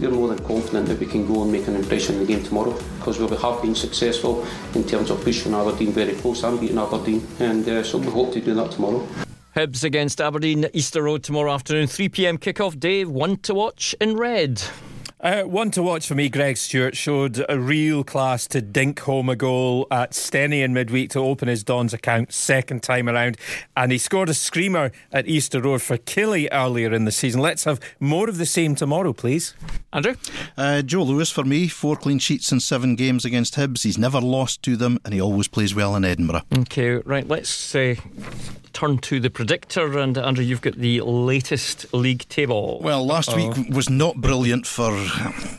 we're 0.00 0.10
more 0.10 0.28
than 0.28 0.38
confident 0.44 0.86
that 0.88 0.98
we 0.98 1.06
can 1.06 1.26
go 1.26 1.42
and 1.42 1.52
make 1.52 1.66
an 1.68 1.76
impression 1.76 2.16
in 2.16 2.20
the 2.20 2.26
game 2.26 2.42
tomorrow 2.42 2.72
because 2.98 3.18
we 3.18 3.26
have 3.36 3.62
been 3.62 3.74
successful 3.74 4.46
in 4.74 4.84
terms 4.84 5.10
of 5.10 5.22
pushing 5.22 5.54
Aberdeen 5.54 5.92
very 5.92 6.14
close 6.14 6.42
and 6.42 6.60
beating 6.60 6.78
Aberdeen, 6.78 7.26
and 7.40 7.68
uh, 7.68 7.82
so 7.82 7.98
we 7.98 8.06
hope 8.06 8.32
to 8.32 8.40
do 8.40 8.54
that 8.54 8.70
tomorrow. 8.70 9.06
Hibs 9.54 9.84
against 9.84 10.20
Aberdeen, 10.20 10.68
Easter 10.72 11.02
Road 11.02 11.22
tomorrow 11.22 11.52
afternoon, 11.52 11.86
3 11.86 12.08
pm 12.08 12.38
kickoff. 12.38 12.78
Dave, 12.78 13.08
one 13.08 13.36
to 13.38 13.54
watch 13.54 13.94
in 14.00 14.16
red. 14.16 14.60
Uh, 15.24 15.42
one 15.42 15.70
to 15.70 15.82
watch 15.82 16.06
for 16.06 16.14
me, 16.14 16.28
Greg 16.28 16.58
Stewart 16.58 16.94
showed 16.94 17.42
a 17.48 17.58
real 17.58 18.04
class 18.04 18.46
to 18.48 18.60
dink 18.60 19.00
home 19.00 19.30
a 19.30 19.34
goal 19.34 19.86
at 19.90 20.10
Steny 20.10 20.62
in 20.62 20.74
midweek 20.74 21.08
to 21.12 21.18
open 21.20 21.48
his 21.48 21.64
Don's 21.64 21.94
account 21.94 22.30
second 22.30 22.82
time 22.82 23.08
around. 23.08 23.38
And 23.74 23.90
he 23.90 23.96
scored 23.96 24.28
a 24.28 24.34
screamer 24.34 24.92
at 25.10 25.26
Easter 25.26 25.62
Road 25.62 25.80
for 25.80 25.96
Killie 25.96 26.46
earlier 26.52 26.92
in 26.92 27.06
the 27.06 27.10
season. 27.10 27.40
Let's 27.40 27.64
have 27.64 27.80
more 27.98 28.28
of 28.28 28.36
the 28.36 28.44
same 28.44 28.74
tomorrow, 28.74 29.14
please. 29.14 29.54
Andrew? 29.94 30.16
Uh, 30.58 30.82
Joe 30.82 31.04
Lewis 31.04 31.30
for 31.30 31.44
me, 31.44 31.68
four 31.68 31.96
clean 31.96 32.18
sheets 32.18 32.52
in 32.52 32.60
seven 32.60 32.94
games 32.94 33.24
against 33.24 33.54
Hibs. 33.54 33.84
He's 33.84 33.96
never 33.96 34.20
lost 34.20 34.62
to 34.64 34.76
them 34.76 34.98
and 35.06 35.14
he 35.14 35.22
always 35.22 35.48
plays 35.48 35.74
well 35.74 35.96
in 35.96 36.04
Edinburgh. 36.04 36.42
Okay, 36.52 36.96
right, 36.96 37.26
let's 37.26 37.74
uh, 37.74 37.94
turn 38.74 38.98
to 38.98 39.20
the 39.20 39.30
predictor. 39.30 39.98
And 39.98 40.18
Andrew, 40.18 40.44
you've 40.44 40.60
got 40.60 40.74
the 40.74 41.00
latest 41.00 41.92
league 41.94 42.28
table. 42.28 42.80
Well, 42.82 43.06
last 43.06 43.30
Uh-oh. 43.30 43.36
week 43.36 43.74
was 43.74 43.88
not 43.88 44.16
brilliant 44.16 44.66
for 44.66 44.92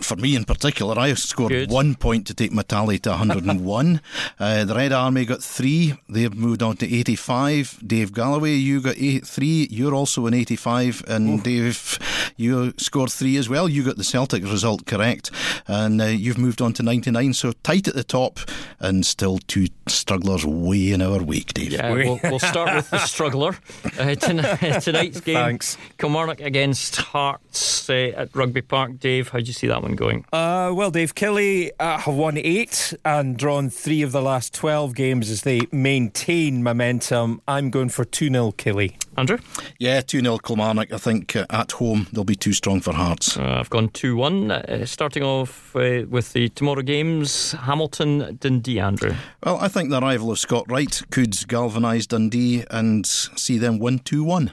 for 0.01 0.15
me 0.17 0.35
in 0.35 0.45
particular. 0.45 0.99
I 0.99 1.13
scored 1.15 1.51
Good. 1.51 1.71
one 1.71 1.95
point 1.95 2.27
to 2.27 2.33
take 2.33 2.51
my 2.51 2.61
tally 2.61 2.99
to 2.99 3.09
101. 3.09 4.01
uh, 4.39 4.65
the 4.65 4.75
Red 4.75 4.91
Army 4.91 5.25
got 5.25 5.41
three. 5.41 5.95
They've 6.09 6.33
moved 6.33 6.61
on 6.61 6.77
to 6.77 6.85
85. 6.85 7.79
Dave 7.85 8.13
Galloway, 8.13 8.53
you 8.53 8.81
got 8.81 8.97
eight, 8.97 9.25
three. 9.25 9.67
You're 9.71 9.95
also 9.95 10.27
an 10.27 10.33
85. 10.33 11.03
And 11.07 11.39
Ooh. 11.39 11.43
Dave, 11.43 11.99
you 12.37 12.73
scored 12.77 13.11
three 13.11 13.37
as 13.37 13.49
well. 13.49 13.67
You 13.69 13.83
got 13.83 13.97
the 13.97 14.03
Celtic 14.03 14.43
result 14.43 14.85
correct. 14.85 15.31
And 15.67 16.01
uh, 16.01 16.05
you've 16.05 16.37
moved 16.37 16.61
on 16.61 16.73
to 16.73 16.83
99. 16.83 17.33
So 17.33 17.53
tight 17.63 17.87
at 17.87 17.95
the 17.95 18.03
top 18.03 18.39
and 18.79 19.05
still 19.05 19.39
two 19.39 19.67
strugglers 19.87 20.45
way 20.45 20.91
in 20.91 21.01
our 21.01 21.23
wake, 21.23 21.53
Dave. 21.53 21.71
Yeah, 21.71 21.93
we'll, 21.93 22.19
we'll 22.23 22.39
start 22.39 22.75
with 22.75 22.89
the 22.89 23.04
struggler. 23.07 23.55
Uh, 23.99 24.15
tonight, 24.15 24.79
tonight's 24.81 25.19
game, 25.21 25.35
Thanks. 25.35 25.77
Kilmarnock 25.97 26.41
against 26.41 26.97
Hearts 26.97 27.89
uh, 27.89 28.11
at 28.15 28.35
Rugby 28.35 28.61
Park. 28.61 28.99
Dave, 28.99 29.29
how 29.29 29.39
do 29.39 29.45
you 29.45 29.53
see 29.53 29.67
that 29.67 29.81
one 29.81 29.95
going? 29.95 30.25
Uh, 30.31 30.71
well, 30.73 30.91
Dave 30.91 31.15
Killie 31.15 31.71
uh, 31.79 31.99
have 31.99 32.15
won 32.15 32.37
eight 32.37 32.93
and 33.03 33.37
drawn 33.37 33.69
three 33.69 34.01
of 34.01 34.11
the 34.11 34.21
last 34.21 34.53
12 34.53 34.95
games 34.95 35.29
as 35.29 35.41
they 35.41 35.61
maintain 35.71 36.63
momentum. 36.63 37.41
I'm 37.47 37.69
going 37.69 37.89
for 37.89 38.05
2 38.05 38.29
0 38.29 38.51
Killie. 38.53 38.95
Andrew? 39.17 39.37
Yeah, 39.79 40.01
2 40.01 40.21
0 40.21 40.37
Kilmarnock. 40.39 40.91
I 40.91 40.97
think 40.97 41.35
uh, 41.35 41.45
at 41.49 41.71
home 41.73 42.07
they'll 42.11 42.23
be 42.23 42.35
too 42.35 42.53
strong 42.53 42.81
for 42.81 42.93
Hearts. 42.93 43.37
Uh, 43.37 43.57
I've 43.59 43.69
gone 43.69 43.89
2 43.89 44.15
1. 44.15 44.51
Uh, 44.51 44.85
starting 44.85 45.23
off 45.23 45.75
uh, 45.75 46.03
with 46.09 46.33
the 46.33 46.49
tomorrow 46.49 46.81
games, 46.81 47.53
Hamilton 47.53 48.37
Dundee, 48.39 48.79
Andrew. 48.79 49.13
Well, 49.43 49.57
I 49.59 49.67
think 49.67 49.89
the 49.89 50.01
arrival 50.01 50.31
of 50.31 50.39
Scott 50.39 50.65
Wright 50.69 51.01
could 51.11 51.35
galvanise 51.47 52.07
Dundee 52.07 52.63
and 52.69 52.94
see 53.03 53.57
them 53.57 53.79
win 53.79 53.99
2 53.99 54.23
1. 54.23 54.51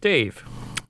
Dave? 0.00 0.44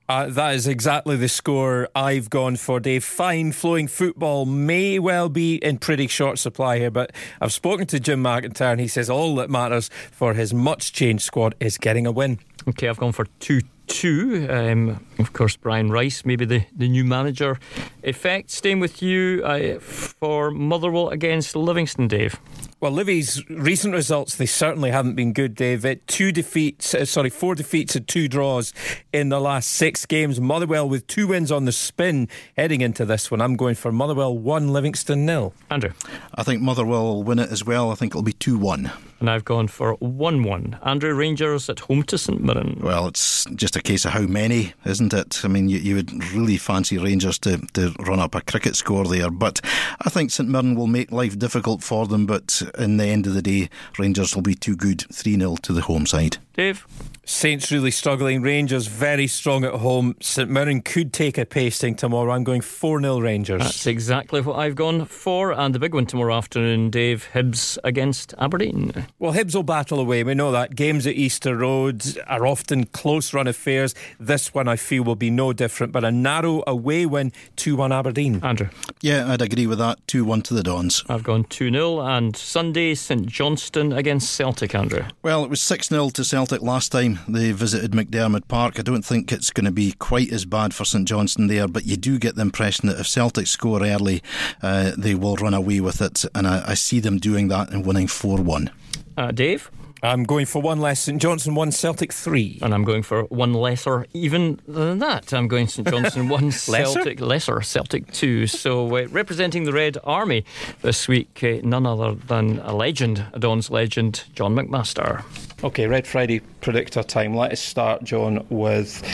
Uh, 0.09 0.27
that 0.27 0.53
is 0.53 0.67
exactly 0.67 1.15
the 1.15 1.29
score 1.29 1.87
I've 1.95 2.29
gone 2.29 2.57
for, 2.57 2.79
Dave. 2.79 3.05
Fine 3.05 3.53
flowing 3.53 3.87
football 3.87 4.45
may 4.45 4.99
well 4.99 5.29
be 5.29 5.55
in 5.55 5.77
pretty 5.77 6.07
short 6.07 6.39
supply 6.39 6.77
here, 6.77 6.91
but 6.91 7.11
I've 7.39 7.53
spoken 7.53 7.87
to 7.87 7.99
Jim 7.99 8.21
McIntyre 8.21 8.73
and 8.73 8.81
he 8.81 8.87
says 8.87 9.09
all 9.09 9.35
that 9.35 9.49
matters 9.49 9.89
for 10.11 10.33
his 10.33 10.53
much 10.53 10.91
changed 10.91 11.23
squad 11.23 11.55
is 11.59 11.77
getting 11.77 12.05
a 12.05 12.11
win. 12.11 12.39
Okay, 12.67 12.89
I've 12.89 12.97
gone 12.97 13.13
for 13.13 13.25
2 13.39 13.61
2. 13.87 14.47
Um, 14.49 15.05
of 15.19 15.33
course, 15.33 15.55
Brian 15.55 15.89
Rice, 15.89 16.25
maybe 16.25 16.45
the, 16.45 16.65
the 16.75 16.87
new 16.87 17.03
manager 17.03 17.59
effect. 18.03 18.51
Staying 18.51 18.79
with 18.79 19.01
you 19.01 19.41
uh, 19.43 19.79
for 19.79 20.51
Motherwell 20.51 21.09
against 21.09 21.55
Livingston, 21.55 22.07
Dave. 22.07 22.39
Well, 22.79 22.91
Livi's 22.91 23.47
recent 23.49 23.93
results, 23.93 24.35
they 24.35 24.45
certainly 24.45 24.91
haven't 24.91 25.15
been 25.15 25.31
good, 25.31 25.55
David. 25.55 26.05
Two 26.05 26.33
defeats, 26.33 26.93
uh, 26.93 27.05
sorry, 27.05 27.29
four 27.29 27.55
defeats 27.55 27.95
and 27.95 28.05
two 28.05 28.27
draws 28.27 28.73
in 29.13 29.29
the 29.29 29.39
last 29.39 29.69
six 29.69 30.05
games. 30.05 30.41
Motherwell 30.41 30.89
with 30.89 31.07
two 31.07 31.27
wins 31.27 31.49
on 31.49 31.63
the 31.63 31.71
spin 31.71 32.27
heading 32.57 32.81
into 32.81 33.05
this 33.05 33.31
one. 33.31 33.39
I'm 33.39 33.55
going 33.55 33.75
for 33.75 33.91
Motherwell 33.91 34.37
1, 34.37 34.73
Livingston 34.73 35.25
nil. 35.25 35.53
Andrew? 35.69 35.91
I 36.35 36.43
think 36.43 36.61
Motherwell 36.61 37.03
will 37.05 37.23
win 37.23 37.39
it 37.39 37.49
as 37.49 37.63
well. 37.63 37.89
I 37.89 37.95
think 37.95 38.11
it'll 38.11 38.21
be 38.21 38.33
2 38.33 38.57
1. 38.57 38.91
And 39.23 39.29
I've 39.29 39.45
gone 39.45 39.69
for 39.69 39.93
1 40.01 40.43
1. 40.43 40.79
Andrew 40.83 41.13
Rangers 41.13 41.69
at 41.69 41.79
home 41.79 42.03
to 42.03 42.17
St 42.17 42.43
Mirren. 42.43 42.77
Well, 42.83 43.07
it's 43.07 43.45
just 43.55 43.77
a 43.77 43.81
case 43.81 44.03
of 44.03 44.11
how 44.11 44.23
many, 44.23 44.73
isn't 44.85 45.13
it? 45.13 45.45
I 45.45 45.47
mean, 45.47 45.69
you, 45.69 45.77
you 45.77 45.95
would 45.95 46.11
really 46.33 46.57
fancy 46.57 46.97
Rangers 46.97 47.39
to, 47.39 47.59
to 47.71 47.95
run 47.99 48.19
up 48.19 48.35
a 48.35 48.41
cricket 48.41 48.75
score 48.75 49.05
there, 49.05 49.29
but 49.29 49.61
I 50.01 50.09
think 50.09 50.31
St 50.31 50.49
Mirren 50.49 50.75
will 50.75 50.87
make 50.87 51.09
life 51.09 51.39
difficult 51.39 51.83
for 51.83 52.05
them. 52.05 52.25
But 52.25 52.61
in 52.77 52.97
the 52.97 53.05
end 53.05 53.25
of 53.25 53.33
the 53.33 53.41
day, 53.41 53.69
Rangers 53.97 54.35
will 54.35 54.41
be 54.41 54.55
too 54.55 54.75
good 54.75 55.05
3 55.09 55.39
0 55.39 55.55
to 55.61 55.71
the 55.71 55.83
home 55.83 56.05
side. 56.05 56.35
Dave? 56.53 56.85
Saints 57.25 57.71
really 57.71 57.89
struggling. 57.89 58.41
Rangers 58.41 58.87
very 58.87 59.27
strong 59.27 59.63
at 59.63 59.75
home. 59.75 60.15
St 60.19 60.49
Mirren 60.49 60.81
could 60.81 61.13
take 61.13 61.37
a 61.37 61.45
pasting 61.45 61.95
tomorrow. 61.95 62.33
I'm 62.33 62.43
going 62.43 62.59
4 62.59 62.99
0 62.99 63.19
Rangers. 63.19 63.61
That's 63.61 63.87
exactly 63.87 64.41
what 64.41 64.57
I've 64.57 64.75
gone 64.75 65.05
for. 65.05 65.53
And 65.53 65.73
the 65.73 65.79
big 65.79 65.93
one 65.93 66.05
tomorrow 66.05 66.35
afternoon, 66.35 66.89
Dave 66.89 67.29
Hibs 67.33 67.77
against 67.85 68.33
Aberdeen. 68.37 69.07
Well, 69.19 69.33
Hibs 69.33 69.55
will 69.55 69.63
battle 69.63 70.01
away. 70.01 70.23
We 70.23 70.33
know 70.33 70.51
that. 70.51 70.75
Games 70.75 71.07
at 71.07 71.15
Easter 71.15 71.55
Road 71.55 72.03
are 72.27 72.45
often 72.45 72.85
close 72.87 73.33
run 73.33 73.47
affairs. 73.47 73.95
This 74.19 74.53
one 74.53 74.67
I 74.67 74.75
feel 74.75 75.03
will 75.03 75.15
be 75.15 75.29
no 75.29 75.53
different, 75.53 75.93
but 75.93 76.03
a 76.03 76.11
narrow 76.11 76.61
away 76.67 77.05
win 77.05 77.31
2 77.55 77.77
1 77.77 77.93
Aberdeen. 77.93 78.41
Andrew? 78.43 78.67
Yeah, 78.99 79.31
I'd 79.31 79.41
agree 79.41 79.65
with 79.65 79.79
that. 79.79 80.05
2 80.07 80.25
1 80.25 80.41
to 80.43 80.53
the 80.53 80.63
Dons. 80.63 81.03
I've 81.07 81.23
gone 81.23 81.45
2 81.45 81.71
0. 81.71 82.01
And 82.01 82.35
Sunday, 82.35 82.95
St 82.95 83.25
Johnstone 83.25 83.93
against 83.93 84.33
Celtic, 84.33 84.75
Andrew. 84.75 85.05
Well, 85.21 85.45
it 85.45 85.49
was 85.49 85.61
6 85.61 85.87
0 85.87 86.09
to 86.09 86.25
Celtic 86.25 86.42
last 86.51 86.91
time 86.91 87.19
they 87.27 87.51
visited 87.51 87.91
McDiarmid 87.91 88.47
Park. 88.47 88.79
I 88.79 88.81
don't 88.81 89.03
think 89.03 89.31
it's 89.31 89.51
going 89.51 89.65
to 89.65 89.71
be 89.71 89.93
quite 89.93 90.31
as 90.31 90.45
bad 90.45 90.73
for 90.73 90.85
St 90.85 91.07
Johnstone 91.07 91.47
there, 91.47 91.67
but 91.67 91.85
you 91.85 91.95
do 91.95 92.19
get 92.19 92.35
the 92.35 92.41
impression 92.41 92.89
that 92.89 92.99
if 92.99 93.07
Celtic 93.07 93.47
score 93.47 93.83
early, 93.83 94.21
uh, 94.61 94.91
they 94.97 95.15
will 95.15 95.35
run 95.35 95.53
away 95.53 95.79
with 95.79 96.01
it, 96.01 96.25
and 96.35 96.47
I, 96.47 96.63
I 96.67 96.73
see 96.73 96.99
them 96.99 97.17
doing 97.17 97.47
that 97.47 97.69
and 97.69 97.85
winning 97.85 98.07
4 98.07 98.41
1. 98.41 98.71
Uh, 99.17 99.31
Dave? 99.31 99.71
I'm 100.03 100.25
going 100.25 100.45
for 100.45 100.61
one 100.61 100.81
less. 100.81 100.99
St 100.99 101.21
Johnstone 101.21 101.55
one, 101.55 101.71
Celtic 101.71 102.11
three, 102.11 102.59
and 102.61 102.73
I'm 102.73 102.83
going 102.83 103.03
for 103.03 103.23
one 103.23 103.53
lesser 103.53 104.05
even 104.13 104.59
than 104.67 104.99
that. 104.99 105.33
I'm 105.33 105.47
going 105.47 105.69
St 105.69 105.87
Johnstone 105.87 106.27
one, 106.27 106.51
Celtic 106.51 107.21
lesser, 107.21 107.61
Celtic 107.61 108.11
two. 108.11 108.45
So 108.47 108.85
uh, 108.97 109.07
representing 109.09 109.63
the 109.63 109.71
Red 109.71 109.97
Army 110.03 110.43
this 110.81 111.07
week, 111.07 111.41
uh, 111.41 111.59
none 111.63 111.85
other 111.85 112.15
than 112.15 112.59
a 112.59 112.75
legend, 112.75 113.23
a 113.31 113.39
Don's 113.39 113.71
legend, 113.71 114.25
John 114.35 114.53
McMaster. 114.53 115.23
Okay, 115.63 115.87
Red 115.87 116.05
Friday 116.05 116.41
predictor 116.59 117.01
time. 117.01 117.33
Let 117.33 117.53
us 117.53 117.61
start, 117.61 118.03
John, 118.03 118.45
with 118.49 119.05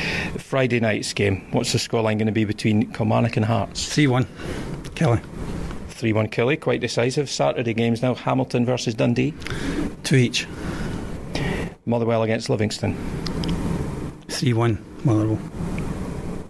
Friday 0.42 0.80
night's 0.80 1.14
game. 1.14 1.46
What's 1.52 1.72
the 1.72 1.78
scoreline 1.78 2.18
going 2.18 2.26
to 2.26 2.32
be 2.32 2.46
between 2.46 2.92
Kilmarnock 2.94 3.38
and 3.38 3.46
Hearts? 3.46 3.94
3 3.94 4.08
1. 4.08 4.26
Killie. 4.96 5.59
3 6.00 6.14
1 6.14 6.30
Killie, 6.30 6.58
quite 6.58 6.80
decisive. 6.80 7.30
Saturday 7.30 7.74
games 7.74 8.02
now 8.02 8.16
Hamilton 8.16 8.66
versus 8.66 8.94
Dundee. 8.94 9.34
Two 10.04 10.16
each. 10.16 10.48
Motherwell 11.86 12.24
against 12.24 12.50
Livingston. 12.50 12.96
3 14.30 14.54
1 14.54 14.86
Motherwell. 15.04 15.38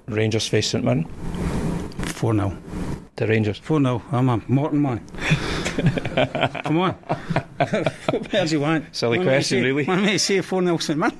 Rangers 0.07 0.47
face 0.47 0.69
St 0.69 0.85
Mirren. 0.85 1.05
4 2.05 2.35
0. 2.35 2.55
The 3.15 3.25
Rangers. 3.25 3.57
4 3.57 3.81
0. 3.81 4.03
I'm 4.11 4.29
a 4.29 4.39
Morton 4.47 4.83
man. 4.83 4.99
Come 6.63 6.77
on. 6.77 6.93
what 6.93 8.33
else 8.35 8.51
you 8.51 8.59
want? 8.59 8.95
Silly 8.95 9.17
question, 9.23 9.61
say, 9.61 9.63
really. 9.63 9.87
Me 9.87 10.11
to 10.11 10.19
say 10.19 10.41
4 10.41 10.61
0 10.61 10.77
St 10.77 10.99
Mirren? 10.99 11.17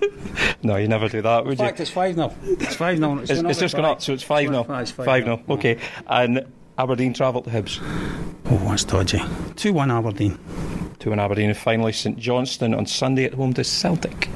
no, 0.62 0.76
you 0.76 0.88
never 0.88 1.10
do 1.10 1.24
that, 1.24 1.46
would 1.46 1.54
In 1.54 1.58
fact, 1.58 1.80
you? 1.80 1.82
it's 1.82 1.92
5 1.92 2.13
0. 2.13 2.36
It's 2.44 2.76
5 2.76 2.98
0. 3.00 3.18
It's, 3.22 3.32
it's 3.32 3.60
just 3.60 3.76
gone 3.76 3.86
up, 3.86 4.04
so 4.04 4.13
it's 4.13 4.22
5 4.22 4.50
0. 4.50 4.63
5 4.63 4.86
0. 5.24 5.44
Okay. 5.50 5.80
And 6.06 6.46
Aberdeen 6.80 7.13
travel 7.13 7.42
to 7.42 7.50
Hibs. 7.50 7.82
Oh, 8.46 8.58
that's 8.70 8.86
dodgy. 8.86 9.22
2 9.58 9.74
1 9.74 9.92
Aberdeen. 9.92 10.39
2 11.00 11.10
1 11.10 11.20
Aberdeen. 11.20 11.50
And 11.50 11.58
finally, 11.58 11.92
St 11.92 12.18
Johnstone 12.18 12.74
on 12.74 12.86
Sunday 12.86 13.26
at 13.26 13.34
home 13.34 13.54
to 13.56 13.65
Celtic. 13.65 14.30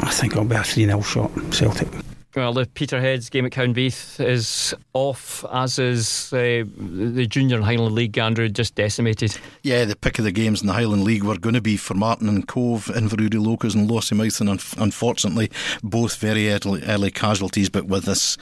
I 0.00 0.10
think 0.10 0.34
it'll 0.34 0.44
be 0.44 0.56
a 0.56 0.62
3 0.62 0.84
0 0.84 1.00
shot, 1.00 1.30
Celtic. 1.50 1.88
Well, 2.36 2.52
the 2.52 2.66
Peterheads 2.66 3.30
game 3.30 3.46
at 3.46 3.52
Cowdenbeath 3.52 4.18
is 4.18 4.74
off, 4.92 5.44
as 5.52 5.78
is 5.78 6.32
uh, 6.32 6.64
the 6.76 7.26
Junior 7.28 7.56
and 7.56 7.64
Highland 7.64 7.94
League, 7.94 8.18
Andrew, 8.18 8.48
just 8.48 8.74
decimated. 8.74 9.38
Yeah, 9.62 9.84
the 9.84 9.94
pick 9.94 10.18
of 10.18 10.24
the 10.24 10.32
games 10.32 10.60
in 10.60 10.66
the 10.66 10.72
Highland 10.72 11.04
League 11.04 11.22
were 11.22 11.38
going 11.38 11.54
to 11.54 11.60
be 11.60 11.76
Formartine 11.76 12.28
and 12.28 12.48
Cove, 12.48 12.86
Inverurie 12.86 13.38
Locos 13.44 13.76
and 13.76 13.88
Lossiemouth, 13.88 14.40
and 14.40 14.50
un- 14.50 14.58
unfortunately, 14.78 15.48
both 15.84 16.16
very 16.16 16.50
early, 16.50 16.82
early, 16.82 17.12
casualties. 17.12 17.70
But 17.70 17.86
with 17.86 18.06
this 18.06 18.36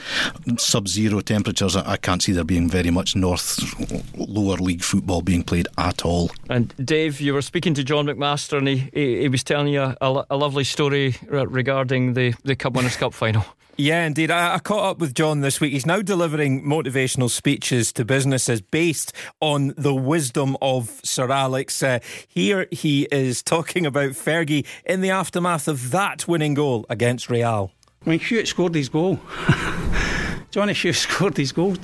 sub 0.57 0.89
zero 0.89 1.21
temperatures, 1.21 1.77
I, 1.77 1.93
I 1.93 1.97
can't 1.99 2.23
see 2.23 2.33
there 2.33 2.45
being 2.45 2.71
very 2.71 2.91
much 2.91 3.15
North 3.15 3.61
lower 4.17 4.57
league 4.57 4.83
football 4.83 5.21
being 5.21 5.43
played 5.43 5.69
at 5.77 6.03
all. 6.07 6.31
And 6.49 6.75
Dave, 6.83 7.21
you 7.21 7.35
were 7.35 7.43
speaking 7.43 7.75
to 7.75 7.85
John 7.85 8.07
McMaster, 8.07 8.57
and 8.57 8.69
he, 8.69 8.89
he, 8.95 9.21
he 9.21 9.29
was 9.29 9.45
telling 9.45 9.69
you 9.69 9.83
a, 9.83 10.25
a 10.31 10.37
lovely 10.37 10.65
story 10.65 11.17
regarding 11.29 12.15
the, 12.15 12.33
the 12.43 12.57
Cup 12.57 12.73
Winners' 12.73 12.97
Cup 12.97 13.13
final. 13.13 13.45
Yeah, 13.77 14.05
indeed. 14.05 14.31
I, 14.31 14.55
I, 14.55 14.59
caught 14.59 14.85
up 14.85 14.99
with 14.99 15.15
John 15.15 15.41
this 15.41 15.61
week. 15.61 15.73
He's 15.73 15.87
now 15.87 16.03
delivering 16.03 16.63
motivational 16.63 17.31
speeches 17.31 17.91
to 17.95 18.05
businesses 18.05 18.61
based 18.61 19.15
on 19.41 19.73
the 19.79 19.95
wisdom 19.95 20.59
of 20.61 21.01
Sir 21.03 21.31
Alex. 21.31 21.83
Uh, 21.83 22.01
here 22.29 22.67
he 22.71 23.09
is 23.11 23.43
talking 23.43 23.87
about 23.87 24.11
Fergie 24.11 24.67
in 24.85 25.01
the 25.01 25.09
aftermath 25.11 25.69
of 25.69 25.91
that 25.91 26.29
winning 26.29 26.53
goal 26.53 26.85
against 26.91 27.31
Real. 27.31 27.73
When 28.05 28.19
Hewitt 28.19 28.47
scored 28.47 28.75
his 28.75 28.91
goal, 28.91 29.19
Johnny 30.51 30.75
Hewitt 30.75 30.97
scored 30.97 31.39
his 31.39 31.53
goal, 31.53 31.77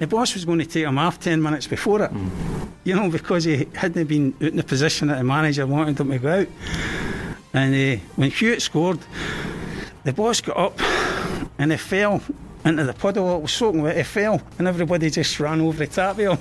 the 0.00 0.08
boss 0.08 0.34
was 0.34 0.44
going 0.44 0.58
to 0.58 0.66
take 0.66 0.86
him 0.86 0.98
off 0.98 1.20
10 1.20 1.40
minutes 1.40 1.68
before 1.68 2.02
it. 2.02 2.12
Mm. 2.12 2.68
You 2.82 2.96
know, 2.96 3.10
because 3.10 3.44
he 3.44 3.68
hadn't 3.74 4.08
been 4.08 4.34
out 4.42 4.48
in 4.48 4.56
the 4.56 4.64
position 4.64 5.08
that 5.08 5.18
the 5.18 5.24
manager 5.24 5.66
wanted 5.66 6.00
him 6.00 6.10
to 6.10 6.18
go 6.18 6.40
out. 6.40 6.48
And 7.52 7.74
uh, 7.74 8.02
when 8.16 8.30
Hewitt 8.32 8.62
scored, 8.62 8.98
the 10.02 10.12
boss 10.12 10.40
got 10.40 10.56
up 10.56 10.80
and 11.58 11.72
he 11.72 11.78
fell 11.78 12.22
into 12.64 12.84
the 12.84 12.92
puddle. 12.92 13.36
It 13.36 13.42
was 13.42 13.52
soaking 13.52 13.82
wet. 13.82 13.96
He 13.96 14.02
fell, 14.02 14.40
and 14.58 14.68
everybody 14.68 15.10
just 15.10 15.38
ran 15.40 15.60
over 15.60 15.78
the 15.78 15.86
top 15.86 16.18
of 16.18 16.38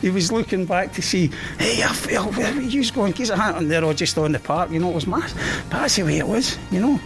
he 0.00 0.10
was 0.10 0.32
looking 0.32 0.66
back 0.66 0.92
to 0.94 1.02
see, 1.02 1.30
hey, 1.58 1.82
I 1.82 1.92
fell. 1.92 2.32
Where 2.32 2.52
were 2.54 2.60
you 2.60 2.90
going? 2.90 3.12
Because 3.12 3.30
and 3.30 3.70
they're 3.70 3.84
all 3.84 3.94
just 3.94 4.18
on 4.18 4.32
the 4.32 4.38
park. 4.38 4.70
You 4.70 4.80
know, 4.80 4.90
it 4.90 4.94
was 4.94 5.06
mass. 5.06 5.34
But 5.70 5.80
that's 5.80 5.96
the 5.96 6.02
way 6.02 6.18
it 6.18 6.26
was. 6.26 6.58
You 6.70 6.80
know. 6.80 7.00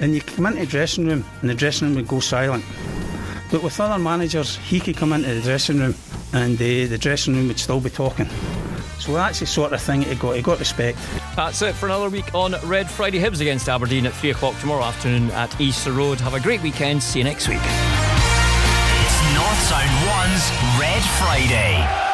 And 0.00 0.14
you 0.14 0.22
come 0.22 0.46
into 0.46 0.60
the 0.60 0.66
dressing 0.66 1.06
room, 1.06 1.24
and 1.42 1.50
the 1.50 1.54
dressing 1.54 1.88
room 1.88 1.96
would 1.96 2.08
go 2.08 2.20
silent. 2.20 2.64
But 3.50 3.62
with 3.62 3.78
other 3.80 4.02
managers, 4.02 4.56
he 4.56 4.80
could 4.80 4.96
come 4.96 5.12
into 5.12 5.34
the 5.34 5.42
dressing 5.42 5.78
room, 5.78 5.94
and 6.32 6.56
the, 6.56 6.86
the 6.86 6.96
dressing 6.96 7.34
room 7.34 7.48
would 7.48 7.58
still 7.58 7.80
be 7.80 7.90
talking. 7.90 8.28
So 8.98 9.12
that's 9.12 9.40
the 9.40 9.46
sort 9.46 9.72
of 9.72 9.82
thing 9.82 10.02
he 10.02 10.14
got. 10.14 10.36
He 10.36 10.42
got 10.42 10.58
respect. 10.58 10.98
That's 11.40 11.62
it 11.62 11.74
for 11.74 11.86
another 11.86 12.10
week 12.10 12.34
on 12.34 12.54
Red 12.64 12.90
Friday. 12.90 13.18
Hibs 13.18 13.40
against 13.40 13.66
Aberdeen 13.66 14.04
at 14.04 14.12
3 14.12 14.28
o'clock 14.28 14.60
tomorrow 14.60 14.82
afternoon 14.82 15.30
at 15.30 15.58
Easter 15.58 15.90
Road. 15.90 16.20
Have 16.20 16.34
a 16.34 16.40
great 16.40 16.60
weekend. 16.60 17.02
See 17.02 17.20
you 17.20 17.24
next 17.24 17.48
week. 17.48 17.56
It's 17.56 17.64
North 19.34 19.62
Sound 19.62 19.88
1's 20.04 20.78
Red 20.78 21.02
Friday. 21.18 22.09